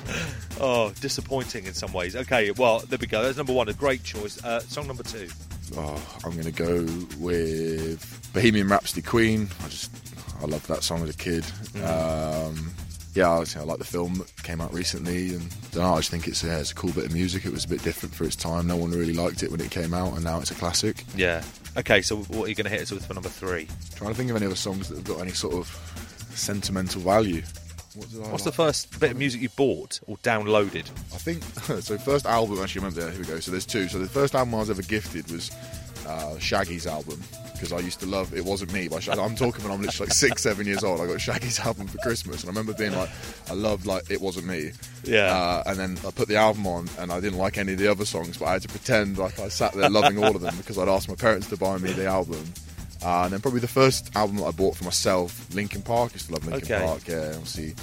Oh, 0.61 0.93
disappointing 1.01 1.67
in 1.67 1.75
some 1.75 1.93
ways. 1.93 2.15
Okay, 2.15 2.53
well, 2.53 2.79
there 2.89 2.99
we 3.01 3.09
go. 3.09 3.23
That's 3.23 3.37
number 3.37 3.53
one. 3.53 3.69
A 3.69 3.73
great 3.73 4.05
choice. 4.05 4.43
Uh, 4.43 4.61
song 4.61 4.87
number 4.87 5.03
two. 5.03 5.29
Oh, 5.77 6.01
I'm 6.25 6.31
going 6.33 6.45
to 6.45 6.53
go 6.53 6.85
with 7.19 8.31
Bohemian 8.33 8.69
Rhapsody 8.69 9.03
Queen. 9.03 9.49
I 9.65 9.69
just, 9.69 9.91
I 10.41 10.45
loved 10.45 10.69
that 10.69 10.85
song 10.85 11.03
as 11.03 11.11
a 11.11 11.17
kid. 11.17 11.45
Um, 11.83 12.71
yeah, 13.15 13.31
I, 13.31 13.39
was- 13.39 13.57
I 13.57 13.61
like 13.63 13.79
the 13.79 13.85
film 13.85 14.15
that 14.15 14.43
came 14.43 14.61
out 14.61 14.73
recently, 14.75 15.31
and 15.35 15.49
don't 15.73 15.83
know, 15.85 15.95
I 15.95 15.99
just 15.99 16.11
think 16.11 16.27
it's, 16.29 16.43
yeah, 16.43 16.59
it's 16.59 16.73
a 16.73 16.75
cool 16.75 16.93
bit 16.93 17.05
of 17.07 17.13
music. 17.13 17.45
It 17.45 17.53
was 17.53 17.65
a 17.65 17.69
bit 17.69 17.83
different 17.83 18.15
for 18.15 18.25
its 18.25 18.37
time. 18.37 18.67
No 18.67 18.77
one 18.77 18.91
really 18.91 19.13
liked 19.15 19.43
it 19.43 19.51
when 19.51 19.61
it 19.61 19.71
came 19.71 19.95
out, 19.95 20.15
and 20.15 20.25
now 20.25 20.41
it's 20.41 20.51
a 20.51 20.55
classic. 20.55 21.05
Yeah. 21.17 21.43
Okay, 21.77 22.03
so 22.03 22.17
what 22.17 22.45
are 22.47 22.49
you 22.49 22.55
going 22.55 22.65
to 22.65 22.71
hit 22.71 22.83
us 22.83 22.91
with 22.93 23.05
for 23.07 23.15
number 23.15 23.29
three? 23.29 23.69
trying 23.97 24.11
to 24.11 24.17
think 24.17 24.31
of 24.31 24.37
any 24.37 24.47
other 24.47 24.55
songs 24.57 24.89
that 24.89 24.97
have 24.97 25.05
got 25.05 25.21
any 25.21 25.33
sort 25.33 25.55
of 25.55 25.67
sentimental 26.35 27.01
value. 27.01 27.43
What 27.95 28.09
What's 28.33 28.45
like? 28.45 28.45
the 28.45 28.53
first 28.53 28.99
bit 28.99 29.13
of 29.13 29.17
music 29.19 29.41
you 29.41 29.49
bought 29.51 30.01
or 30.09 30.17
downloaded? 30.19 30.89
I 31.13 31.19
think 31.19 31.43
so. 31.83 31.97
First 31.99 32.27
album, 32.27 32.59
actually, 32.61 32.81
remember. 32.81 33.03
There, 33.03 33.11
here 33.13 33.21
we 33.21 33.27
go. 33.27 33.39
So 33.39 33.53
there's 33.53 33.67
two. 33.67 33.87
So 33.89 33.99
the 34.01 34.09
first 34.09 34.35
album 34.35 34.55
I 34.57 34.59
was 34.59 34.71
ever 34.71 34.83
gifted 34.83 35.31
was 35.31 35.51
uh, 36.07 36.39
Shaggy's 36.39 36.87
album 36.87 37.21
because 37.53 37.73
I 37.73 37.79
used 37.79 38.01
to 38.01 38.07
love 38.07 38.35
"It 38.35 38.45
Wasn't 38.45 38.73
Me" 38.73 38.89
by 38.89 39.01
Shaggy. 39.01 39.21
I'm 39.21 39.37
talking 39.37 39.63
when 39.65 39.73
I'm 39.73 39.81
literally 39.81 40.09
like 40.09 40.15
six, 40.15 40.43
seven 40.43 40.67
years 40.67 40.83
old. 40.85 41.01
I 41.01 41.07
got 41.07 41.21
Shaggy's 41.21 41.61
album 41.61 41.87
for 41.87 41.99
Christmas, 41.99 42.43
and 42.43 42.49
I 42.49 42.51
remember 42.51 42.75
being 42.75 42.95
like, 42.97 43.09
I 43.49 43.55
loved 43.55 43.87
like 43.87 44.11
"It 44.11 44.21
Wasn't 44.21 44.47
Me." 44.47 44.73
Yeah. 45.05 45.35
Uh, 45.35 45.63
and 45.67 45.79
then 45.79 45.99
I 46.07 46.11
put 46.11 46.29
the 46.29 46.37
album 46.37 46.67
on, 46.67 46.89
and 46.99 47.13
I 47.13 47.21
didn't 47.21 47.39
like 47.39 47.59
any 47.59 47.73
of 47.75 47.79
the 47.79 47.89
other 47.89 48.05
songs, 48.05 48.37
but 48.39 48.47
I 48.47 48.53
had 48.55 48.63
to 48.63 48.69
pretend 48.69 49.19
like 49.19 49.39
I 49.39 49.49
sat 49.49 49.73
there 49.75 49.89
loving 49.91 50.23
all 50.23 50.35
of 50.35 50.41
them 50.43 50.57
because 50.57 50.79
I'd 50.79 50.89
asked 50.89 51.09
my 51.09 51.15
parents 51.15 51.49
to 51.51 51.57
buy 51.57 51.79
me 51.79 51.93
the 51.93 52.07
album. 52.07 52.45
Uh, 53.05 53.25
and 53.25 53.35
then 53.35 53.41
probably 53.41 53.61
the 53.61 53.69
first 53.69 54.11
album 54.17 54.37
that 54.37 54.45
I 54.45 54.51
bought 54.51 54.77
for 54.77 54.85
myself, 54.85 55.47
Linkin 55.55 55.83
Park. 55.83 56.13
I 56.13 56.15
used 56.15 56.27
to 56.29 56.33
love 56.33 56.47
Linkin 56.47 56.73
Okay. 56.73 56.87
Park. 56.87 57.07
Yeah, 57.07 57.33
obviously 57.35 57.75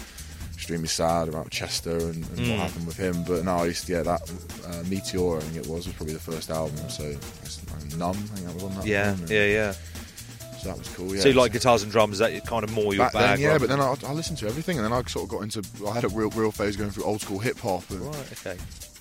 extremely 0.62 0.88
sad 0.88 1.27
about 1.27 1.50
Chester 1.50 1.98
and, 1.98 2.15
and 2.18 2.38
Mm. 2.38 2.50
what 2.51 2.60
happened 2.70 2.86
with 2.86 2.96
him. 2.98 3.24
But 3.24 3.44
now 3.44 3.63
I 3.63 3.65
used 3.65 3.88
to, 3.88 3.94
get 3.94 4.06
that 4.06 4.22
uh, 4.68 4.84
Meteor, 4.88 5.38
I 5.38 5.39
think 5.41 5.65
it 5.65 5.68
was, 5.68 5.88
was 5.88 5.96
probably 5.96 6.13
the 6.13 6.20
first 6.20 6.51
album. 6.51 6.77
So 6.88 7.03
Numb, 7.98 8.12
I 8.12 8.36
think 8.36 8.46
that 8.46 8.53
was 8.53 8.63
on 8.63 8.75
that. 8.75 8.86
Yeah, 8.86 9.13
one, 9.13 9.27
yeah, 9.27 9.46
yeah. 9.46 9.72
So 10.60 10.70
that 10.70 10.77
was 10.77 10.88
cool. 10.89 11.15
Yeah. 11.15 11.22
So 11.22 11.30
you 11.30 11.34
like 11.34 11.51
guitars 11.51 11.82
and 11.82 11.91
drums? 11.91 12.13
Is 12.13 12.20
that 12.20 12.46
kind 12.46 12.63
of 12.63 12.72
more 12.72 12.94
your 12.94 13.06
Back 13.06 13.13
bag? 13.13 13.39
then, 13.39 13.39
yeah, 13.39 13.58
but 13.58 13.70
then 13.70 13.82
I, 13.82 13.96
I 14.06 14.13
listened 14.13 14.38
to 14.40 14.48
everything, 14.48 14.77
and 14.77 14.86
then 14.86 14.94
I 14.94 15.01
sort 15.09 15.24
of 15.24 15.29
got 15.29 15.42
into. 15.42 15.64
I 15.88 15.94
had 15.96 16.03
a 16.03 16.09
real, 16.09 16.29
real 16.29 16.51
phase 16.51 16.75
going 16.77 16.92
through 16.92 17.05
old 17.05 17.22
school 17.22 17.40
hip 17.40 17.57
hop 17.57 17.90
and 17.90 18.01
Right. 18.01 18.31
Okay. 18.33 18.57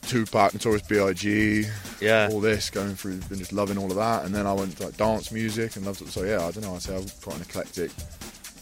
Tupac, 0.07 0.55
Notorious 0.55 0.83
B.I.G. 0.89 1.67
Yeah. 2.01 2.31
all 2.33 2.41
this 2.41 2.71
going 2.71 2.97
through, 2.97 3.19
been 3.29 3.39
just 3.39 3.53
loving 3.53 3.77
all 3.77 3.91
of 3.91 3.97
that, 3.97 4.25
and 4.25 4.35
then 4.35 4.47
I 4.47 4.55
went 4.55 4.79
to 4.79 4.85
like 4.87 4.97
dance 4.97 5.31
music 5.31 5.77
and 5.77 5.85
loved 5.85 6.01
it. 6.01 6.09
So 6.09 6.25
yeah, 6.25 6.39
I 6.47 6.51
don't 6.51 6.63
know. 6.63 6.75
I 6.75 6.79
say 6.79 6.97
I've 6.97 7.21
quite 7.21 7.37
an 7.37 7.43
eclectic 7.43 7.91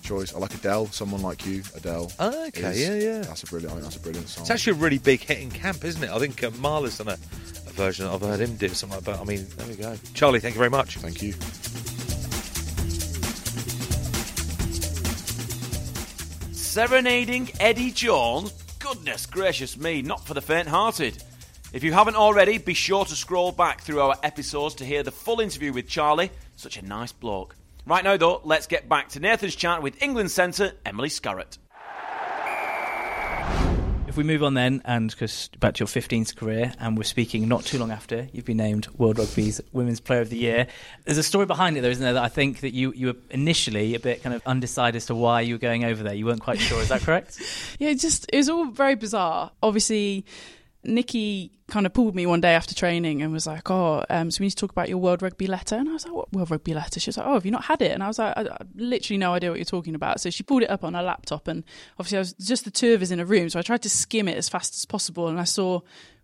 choice. 0.08 0.34
I 0.34 0.38
like 0.38 0.54
Adele, 0.54 0.86
someone 0.86 1.20
like 1.22 1.44
you, 1.46 1.62
Adele. 1.76 2.10
Oh, 2.18 2.46
okay, 2.48 2.62
is- 2.70 2.80
yeah, 2.80 2.94
yeah. 2.94 3.18
That's 3.20 3.42
a 3.42 3.46
brilliant. 3.46 3.72
I 3.72 3.74
think 3.74 3.84
that's 3.84 3.96
a 3.96 4.00
brilliant 4.00 4.28
song. 4.28 4.42
It's 4.42 4.50
actually 4.50 4.78
a 4.78 4.82
really 4.82 4.98
big 4.98 5.20
hit 5.20 5.38
in 5.38 5.50
camp, 5.50 5.84
isn't 5.84 6.02
it? 6.02 6.10
I 6.10 6.18
think 6.18 6.42
uh, 6.42 6.50
Marler's 6.58 6.98
done 6.98 7.08
a, 7.08 7.12
a 7.12 7.72
version. 7.72 8.06
I've 8.06 8.22
heard 8.22 8.40
him 8.40 8.56
do 8.56 8.68
something 8.70 8.96
like 8.96 9.04
that. 9.04 9.20
I 9.20 9.24
mean, 9.24 9.46
there 9.56 9.66
we 9.68 9.74
go. 9.74 9.94
Charlie, 10.14 10.40
thank 10.40 10.54
you 10.54 10.58
very 10.58 10.70
much. 10.70 10.96
Thank 10.96 11.22
you. 11.22 11.34
Serenading 16.52 17.50
Eddie 17.60 17.90
Jones? 17.90 18.52
Goodness 18.78 19.26
gracious 19.26 19.76
me, 19.76 20.02
not 20.02 20.24
for 20.26 20.34
the 20.34 20.40
faint 20.42 20.68
hearted. 20.68 21.22
If 21.72 21.84
you 21.84 21.92
haven't 21.92 22.16
already, 22.16 22.58
be 22.58 22.74
sure 22.74 23.04
to 23.04 23.14
scroll 23.14 23.52
back 23.52 23.82
through 23.82 24.00
our 24.00 24.16
episodes 24.22 24.74
to 24.76 24.84
hear 24.84 25.02
the 25.02 25.10
full 25.10 25.40
interview 25.40 25.72
with 25.72 25.88
Charlie. 25.88 26.30
Such 26.56 26.76
a 26.78 26.82
nice 26.84 27.12
bloke. 27.12 27.56
Right 27.86 28.04
now, 28.04 28.16
though, 28.16 28.40
let's 28.44 28.66
get 28.66 28.88
back 28.88 29.08
to 29.10 29.20
Nathan's 29.20 29.56
chat 29.56 29.82
with 29.82 30.02
England 30.02 30.30
centre 30.30 30.72
Emily 30.84 31.08
Scarratt. 31.08 31.58
If 34.06 34.16
we 34.16 34.24
move 34.24 34.42
on 34.42 34.54
then, 34.54 34.80
and 34.84 35.10
because 35.10 35.48
back 35.60 35.74
to 35.74 35.80
your 35.80 35.86
15th 35.86 36.34
career, 36.34 36.72
and 36.80 36.96
we're 36.96 37.04
speaking 37.04 37.46
not 37.46 37.64
too 37.64 37.78
long 37.78 37.90
after 37.90 38.26
you've 38.32 38.46
been 38.46 38.56
named 38.56 38.88
World 38.96 39.18
Rugby's 39.18 39.60
Women's 39.72 40.00
Player 40.00 40.22
of 40.22 40.30
the 40.30 40.36
Year. 40.38 40.66
There's 41.04 41.18
a 41.18 41.22
story 41.22 41.44
behind 41.46 41.76
it, 41.76 41.82
though, 41.82 41.90
isn't 41.90 42.02
there? 42.02 42.14
That 42.14 42.24
I 42.24 42.28
think 42.28 42.60
that 42.60 42.72
you 42.74 42.92
you 42.94 43.08
were 43.08 43.16
initially 43.30 43.94
a 43.94 44.00
bit 44.00 44.22
kind 44.22 44.34
of 44.34 44.42
undecided 44.46 44.96
as 44.96 45.06
to 45.06 45.14
why 45.14 45.42
you 45.42 45.54
were 45.54 45.58
going 45.58 45.84
over 45.84 46.02
there. 46.02 46.14
You 46.14 46.24
weren't 46.26 46.40
quite 46.40 46.58
sure. 46.58 46.80
Is 46.80 46.88
that 46.88 47.02
correct? 47.02 47.40
Yeah, 47.78 47.90
it 47.90 48.00
just 48.00 48.26
it 48.32 48.36
was 48.38 48.48
all 48.48 48.66
very 48.66 48.96
bizarre. 48.96 49.52
Obviously, 49.62 50.24
Nikki 50.88 51.52
kind 51.68 51.86
of 51.86 51.92
pulled 51.92 52.14
me 52.14 52.26
one 52.26 52.40
day 52.40 52.54
after 52.54 52.74
training 52.74 53.22
and 53.22 53.32
was 53.32 53.46
like, 53.46 53.70
"Oh, 53.70 54.04
um, 54.08 54.30
so 54.30 54.40
we 54.40 54.46
need 54.46 54.50
to 54.50 54.56
talk 54.56 54.72
about 54.72 54.88
your 54.88 54.98
World 54.98 55.22
Rugby 55.22 55.46
letter." 55.46 55.76
And 55.76 55.88
I 55.88 55.92
was 55.92 56.04
like, 56.04 56.14
"What 56.14 56.32
World 56.32 56.50
Rugby 56.50 56.74
letter?" 56.74 56.98
She 56.98 57.08
was 57.08 57.18
like, 57.18 57.26
"Oh, 57.26 57.34
have 57.34 57.44
you 57.44 57.50
not 57.50 57.64
had 57.64 57.82
it?" 57.82 57.92
And 57.92 58.02
I 58.02 58.08
was 58.08 58.18
like, 58.18 58.36
"I, 58.36 58.42
I 58.42 58.56
literally 58.74 59.18
no 59.18 59.34
idea 59.34 59.50
what 59.50 59.58
you're 59.58 59.64
talking 59.64 59.94
about." 59.94 60.20
So 60.20 60.30
she 60.30 60.42
pulled 60.42 60.62
it 60.62 60.70
up 60.70 60.84
on 60.84 60.94
her 60.94 61.02
laptop, 61.02 61.46
and 61.46 61.64
obviously, 61.98 62.18
I 62.18 62.20
was 62.20 62.32
just 62.34 62.64
the 62.64 62.70
two 62.70 62.94
of 62.94 63.02
us 63.02 63.10
in 63.10 63.20
a 63.20 63.24
room, 63.24 63.48
so 63.50 63.58
I 63.58 63.62
tried 63.62 63.82
to 63.82 63.90
skim 63.90 64.28
it 64.28 64.36
as 64.36 64.48
fast 64.48 64.74
as 64.74 64.84
possible, 64.84 65.28
and 65.28 65.38
I 65.40 65.44
saw. 65.44 65.80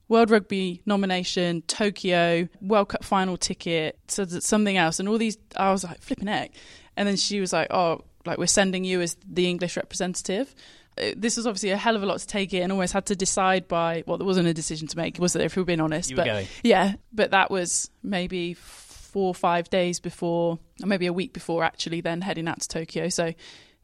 World 0.07 0.31
Rugby 0.31 0.83
nomination, 0.85 1.63
Tokyo, 1.63 2.47
World 2.61 2.91
Cup 2.91 3.03
final 3.03 3.39
ticket, 3.39 3.99
so 4.07 4.27
th- 4.27 4.43
something 4.43 4.77
else, 4.77 5.01
and 5.01 5.09
all 5.09 5.17
these. 5.17 5.39
I 5.57 5.73
was 5.73 5.83
like 5.83 6.03
flipping 6.03 6.27
heck, 6.27 6.53
and 6.95 7.09
then 7.09 7.17
she 7.17 7.41
was 7.41 7.55
like, 7.55 7.69
"Oh, 7.71 8.03
like 8.27 8.37
we're 8.37 8.47
sending 8.47 8.85
you 8.85 9.01
as 9.01 9.17
the 9.27 9.49
English 9.49 9.79
representative." 9.79 10.55
Uh, 11.01 11.13
This 11.17 11.37
was 11.37 11.47
obviously 11.47 11.71
a 11.71 11.77
hell 11.77 11.97
of 11.97 12.03
a 12.03 12.07
lot 12.07 12.19
to 12.21 12.27
take 12.27 12.53
in. 12.55 12.63
and 12.63 12.73
almost 12.73 12.93
had 12.93 13.07
to 13.07 13.17
decide 13.17 13.69
by. 13.69 14.05
Well, 14.07 14.19
there 14.19 14.27
wasn't 14.27 14.49
a 14.49 14.55
decision 14.55 14.89
to 14.89 14.97
make, 14.97 15.19
was 15.19 15.33
there? 15.33 15.47
If 15.47 15.57
we're 15.57 15.65
being 15.65 15.81
honest, 15.81 16.11
You 16.11 16.17
were 16.17 16.23
but 16.25 16.27
going. 16.27 16.47
yeah, 16.63 16.95
but 17.13 17.31
that 17.33 17.51
was 17.51 17.91
maybe 18.03 18.55
four 18.55 19.29
or 19.29 19.35
five 19.35 19.71
days 19.71 20.01
before, 20.01 20.59
or 20.83 20.87
maybe 20.87 21.07
a 21.07 21.13
week 21.13 21.33
before 21.33 21.63
actually. 21.65 22.01
Then 22.01 22.21
heading 22.21 22.49
out 22.49 22.61
to 22.61 22.69
Tokyo, 22.69 23.09
so 23.09 23.33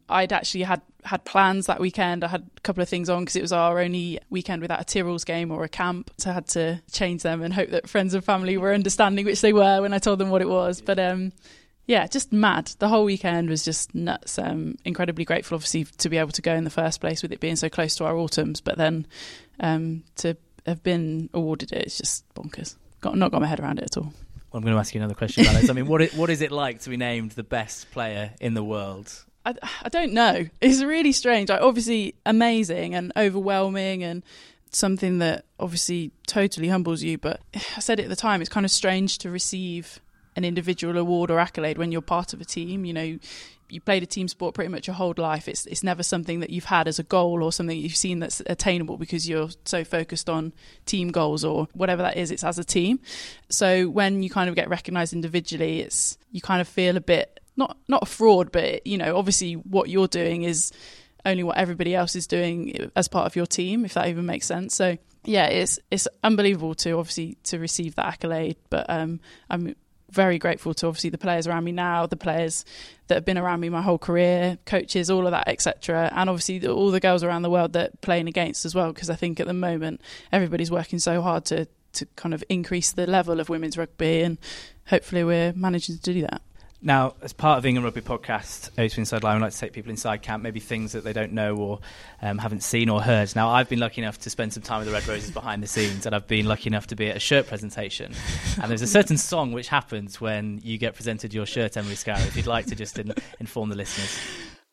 I'd 0.09 0.33
actually 0.33 0.65
had 0.65 0.83
had 1.05 1.25
plans 1.25 1.67
that 1.67 1.79
weekend. 1.81 2.25
I 2.25 2.29
had 2.29 2.49
a 2.57 2.61
couple 2.63 2.83
of 2.83 2.89
things 2.89 3.09
on 3.09 3.23
because 3.23 3.37
it 3.37 3.43
was 3.43 3.53
our 3.53 3.79
only 3.79 4.19
weekend 4.29 4.61
without 4.61 4.81
a 4.81 4.85
Tyrrell's 4.85 5.23
game 5.25 5.51
or 5.53 5.63
a 5.63 5.69
camp, 5.69 6.11
so 6.19 6.31
I 6.31 6.35
had 6.35 6.49
to 6.49 6.83
change 6.91 7.23
them 7.23 7.43
and 7.43 7.55
hope 7.55 7.71
that 7.71 7.89
friends 7.89 8.13
and 8.13 8.25
family 8.25 8.57
were 8.57 8.75
understanding, 8.75 9.25
which 9.25 9.41
they 9.41 9.53
were 9.53 9.81
when 9.83 9.93
I 9.93 9.99
told 9.99 10.19
them 10.19 10.31
what 10.31 10.43
it 10.43 10.49
was. 10.49 10.81
But 10.81 10.99
um, 10.99 11.33
yeah, 11.91 12.07
just 12.07 12.33
mad. 12.33 12.73
The 12.79 12.89
whole 12.89 13.05
weekend 13.05 13.51
was 13.51 13.65
just 13.65 13.97
nuts. 13.97 14.39
Um, 14.39 14.77
incredibly 14.85 15.25
grateful, 15.25 15.57
obviously, 15.57 15.85
to 15.99 16.09
be 16.09 16.19
able 16.19 16.31
to 16.31 16.41
go 16.41 16.55
in 16.55 16.63
the 16.63 16.71
first 16.71 17.01
place 17.01 17.21
with 17.21 17.33
it 17.33 17.41
being 17.41 17.57
so 17.57 17.69
close 17.69 17.97
to 17.97 18.05
our 18.05 18.17
autumns, 18.17 18.61
but 18.61 18.79
then 18.79 19.09
um, 19.59 20.05
to 20.17 20.37
have 20.67 20.85
been 20.85 21.29
awarded 21.35 21.73
it, 21.73 21.83
it's 21.83 21.99
just 21.99 22.33
bonkers. 22.35 22.77
Got 23.01 23.17
not 23.17 23.33
got 23.33 23.41
my 23.41 23.49
head 23.49 23.59
around 23.59 23.81
it 23.81 23.87
at 23.87 23.97
all. 23.97 24.05
Well, 24.05 24.59
I'm 24.59 24.63
going 24.63 24.73
to 24.73 24.79
ask 24.79 24.95
you 24.95 25.01
another 25.01 25.17
question, 25.17 25.45
Alex. 25.47 25.69
I 25.69 25.73
mean, 25.73 25.89
what 25.89 26.01
is, 26.01 26.15
what 26.15 26.31
is 26.31 26.43
it 26.43 26.53
like 26.53 26.81
to 26.83 26.91
be 26.91 26.97
named 26.97 27.33
the 27.33 27.43
best 27.43 27.91
player 27.91 28.35
in 28.41 28.55
the 28.55 28.63
world? 28.63 29.13
I, 29.45 29.55
I 29.83 29.89
don't 29.89 30.13
know. 30.13 30.47
It's 30.61 30.85
really 30.85 31.11
strange. 31.11 31.49
Like, 31.49 31.61
obviously, 31.61 32.15
amazing 32.25 32.95
and 32.95 33.13
overwhelming, 33.17 34.05
and 34.05 34.23
something 34.71 35.19
that 35.19 35.45
obviously 35.59 36.13
totally 36.29 36.69
humbles 36.69 37.03
you. 37.03 37.19
But 37.19 37.41
I 37.77 37.81
said 37.81 37.99
it 37.99 38.05
at 38.05 38.11
the 38.11 38.17
time, 38.17 38.43
it's 38.43 38.51
kind 38.51 38.65
of 38.65 38.71
strange 38.71 39.19
to 39.19 39.31
receive 39.31 39.99
an 40.37 40.45
individual 40.45 40.97
award 40.97 41.31
or 41.31 41.39
accolade 41.39 41.79
when 41.79 41.93
you're 41.93 42.01
part 42.03 42.33
of 42.33 42.41
a 42.41 42.45
team. 42.45 42.85
You 42.85 42.93
know, 42.93 43.19
you 43.69 43.81
played 43.81 44.03
a 44.03 44.07
team 44.07 44.29
sport 44.29 44.55
pretty 44.55 44.71
much 44.71 44.87
your 44.87 44.95
whole 44.95 45.15
life. 45.17 45.49
It's 45.49 45.67
it's 45.67 45.83
never 45.83 46.03
something 46.03 46.41
that 46.41 46.51
you've 46.51 46.65
had 46.65 46.89
as 46.89 46.99
a 46.99 47.03
goal 47.03 47.43
or 47.43 47.53
something 47.53 47.77
you've 47.77 47.97
seen 47.97 48.19
that's 48.19 48.41
attainable 48.47 48.97
because 48.97 49.29
you're 49.29 49.51
so 49.65 49.85
focused 49.85 50.29
on 50.29 50.53
team 50.87 51.09
goals 51.09 51.45
or 51.45 51.69
whatever 51.73 52.03
that 52.03 52.17
is. 52.17 52.31
It's 52.31 52.45
as 52.45 52.59
a 52.59 52.65
team. 52.65 53.01
So 53.49 53.89
when 53.89 54.23
you 54.23 54.31
kind 54.31 54.49
of 54.49 54.57
get 54.57 54.69
recognised 54.69 55.13
individually, 55.13 55.81
it's 55.81 56.19
you 56.33 56.41
kind 56.41 56.61
of 56.61 56.69
feel 56.69 56.97
a 56.97 57.01
bit 57.01 57.41
not 57.57 57.77
not 57.89 58.03
a 58.03 58.07
fraud, 58.07 58.53
but 58.53 58.87
you 58.87 58.99
know, 58.99 59.17
obviously 59.17 59.55
what 59.55 59.89
you're 59.89 60.09
doing 60.09 60.43
is 60.43 60.73
only 61.25 61.43
what 61.43 61.59
everybody 61.59 61.95
else 61.95 62.17
is 62.17 62.27
doing 62.27 62.91
as 62.97 63.09
part 63.09 63.27
of 63.27 63.37
your 63.37 63.47
team, 63.47 63.85
if 63.85 63.95
that 63.95 64.09
even 64.09 64.27
makes 64.27 64.47
sense. 64.47 64.75
So 64.75 64.97
yeah, 65.25 65.47
it's 65.47 65.79
it's 65.91 66.09
unbelievable 66.25 66.75
to 66.77 66.93
obviously 66.93 67.37
to 67.45 67.59
receive 67.59 67.95
that 67.97 68.07
accolade, 68.07 68.57
but 68.71 68.87
um, 68.89 69.21
I'm 69.49 69.77
very 70.13 70.39
grateful 70.39 70.75
to 70.75 70.87
obviously 70.87 71.11
the 71.11 71.19
players 71.19 71.47
around 71.47 71.65
me 71.65 71.73
now, 71.73 72.07
the 72.07 72.17
players 72.17 72.65
that 73.09 73.15
have 73.15 73.25
been 73.25 73.39
around 73.39 73.61
me 73.61 73.69
my 73.69 73.83
whole 73.83 73.99
career, 73.99 74.59
coaches, 74.67 75.11
all 75.11 75.27
of 75.27 75.33
that, 75.33 75.49
etc. 75.49 76.11
And 76.15 76.31
obviously 76.31 76.67
all 76.67 76.91
the 76.91 77.01
girls 77.01 77.23
around 77.23 77.43
the 77.43 77.51
world 77.51 77.73
that 77.73 78.01
playing 78.01 78.29
against 78.29 78.65
as 78.65 78.75
well, 78.75 78.93
because 78.93 79.11
I 79.11 79.17
think 79.17 79.41
at 79.41 79.47
the 79.47 79.53
moment 79.53 80.01
everybody's 80.33 80.71
working 80.71 80.99
so 80.99 81.23
hard 81.23 81.45
to 81.47 81.67
to 81.93 82.07
kind 82.15 82.33
of 82.33 82.45
increase 82.49 82.93
the 82.93 83.07
level 83.07 83.41
of 83.41 83.49
women's 83.49 83.77
rugby, 83.77 84.23
and 84.23 84.39
hopefully 84.87 85.25
we're 85.25 85.53
managing 85.55 85.99
to 85.99 86.13
do 86.13 86.23
that. 86.23 86.41
Now, 86.83 87.15
as 87.21 87.35
part 87.35 87.59
of 87.59 87.67
England 87.67 87.85
Rugby 87.85 88.01
podcast, 88.01 88.71
O2 88.73 88.99
Inside 88.99 89.23
Line, 89.23 89.37
we 89.37 89.43
like 89.43 89.53
to 89.53 89.59
take 89.59 89.75
people 89.75 89.91
inside 89.91 90.23
camp, 90.23 90.43
maybe 90.43 90.61
things 90.61 90.93
that 90.93 91.05
they 91.05 91.13
don't 91.13 91.33
know 91.33 91.55
or 91.57 91.81
um, 92.23 92.39
haven't 92.39 92.63
seen 92.63 92.89
or 92.89 93.03
heard. 93.03 93.37
Now, 93.37 93.51
I've 93.51 93.69
been 93.69 93.81
lucky 93.81 94.01
enough 94.01 94.19
to 94.21 94.31
spend 94.31 94.55
some 94.55 94.63
time 94.63 94.79
with 94.79 94.89
the 94.89 94.95
Red 94.95 95.07
Roses 95.07 95.31
behind 95.31 95.63
the 95.63 95.67
scenes, 95.67 96.07
and 96.07 96.15
I've 96.15 96.27
been 96.27 96.47
lucky 96.47 96.69
enough 96.69 96.87
to 96.87 96.97
be 96.97 97.11
at 97.11 97.17
a 97.17 97.21
shirt 97.21 97.47
presentation. 97.49 98.15
And 98.63 98.71
there's 98.71 98.81
a 98.81 98.87
certain 98.87 99.19
song 99.19 99.53
which 99.53 99.69
happens 99.69 100.23
when 100.23 100.61
you 100.63 100.79
get 100.79 100.95
presented 100.95 101.35
your 101.35 101.45
shirt, 101.45 101.77
Emily 101.77 101.97
Scarratt, 101.97 102.27
if 102.27 102.37
you'd 102.37 102.47
like 102.47 102.65
to 102.67 102.75
just 102.75 102.99
in, 102.99 103.13
inform 103.41 103.69
the 103.69 103.77
listeners. 103.77 104.19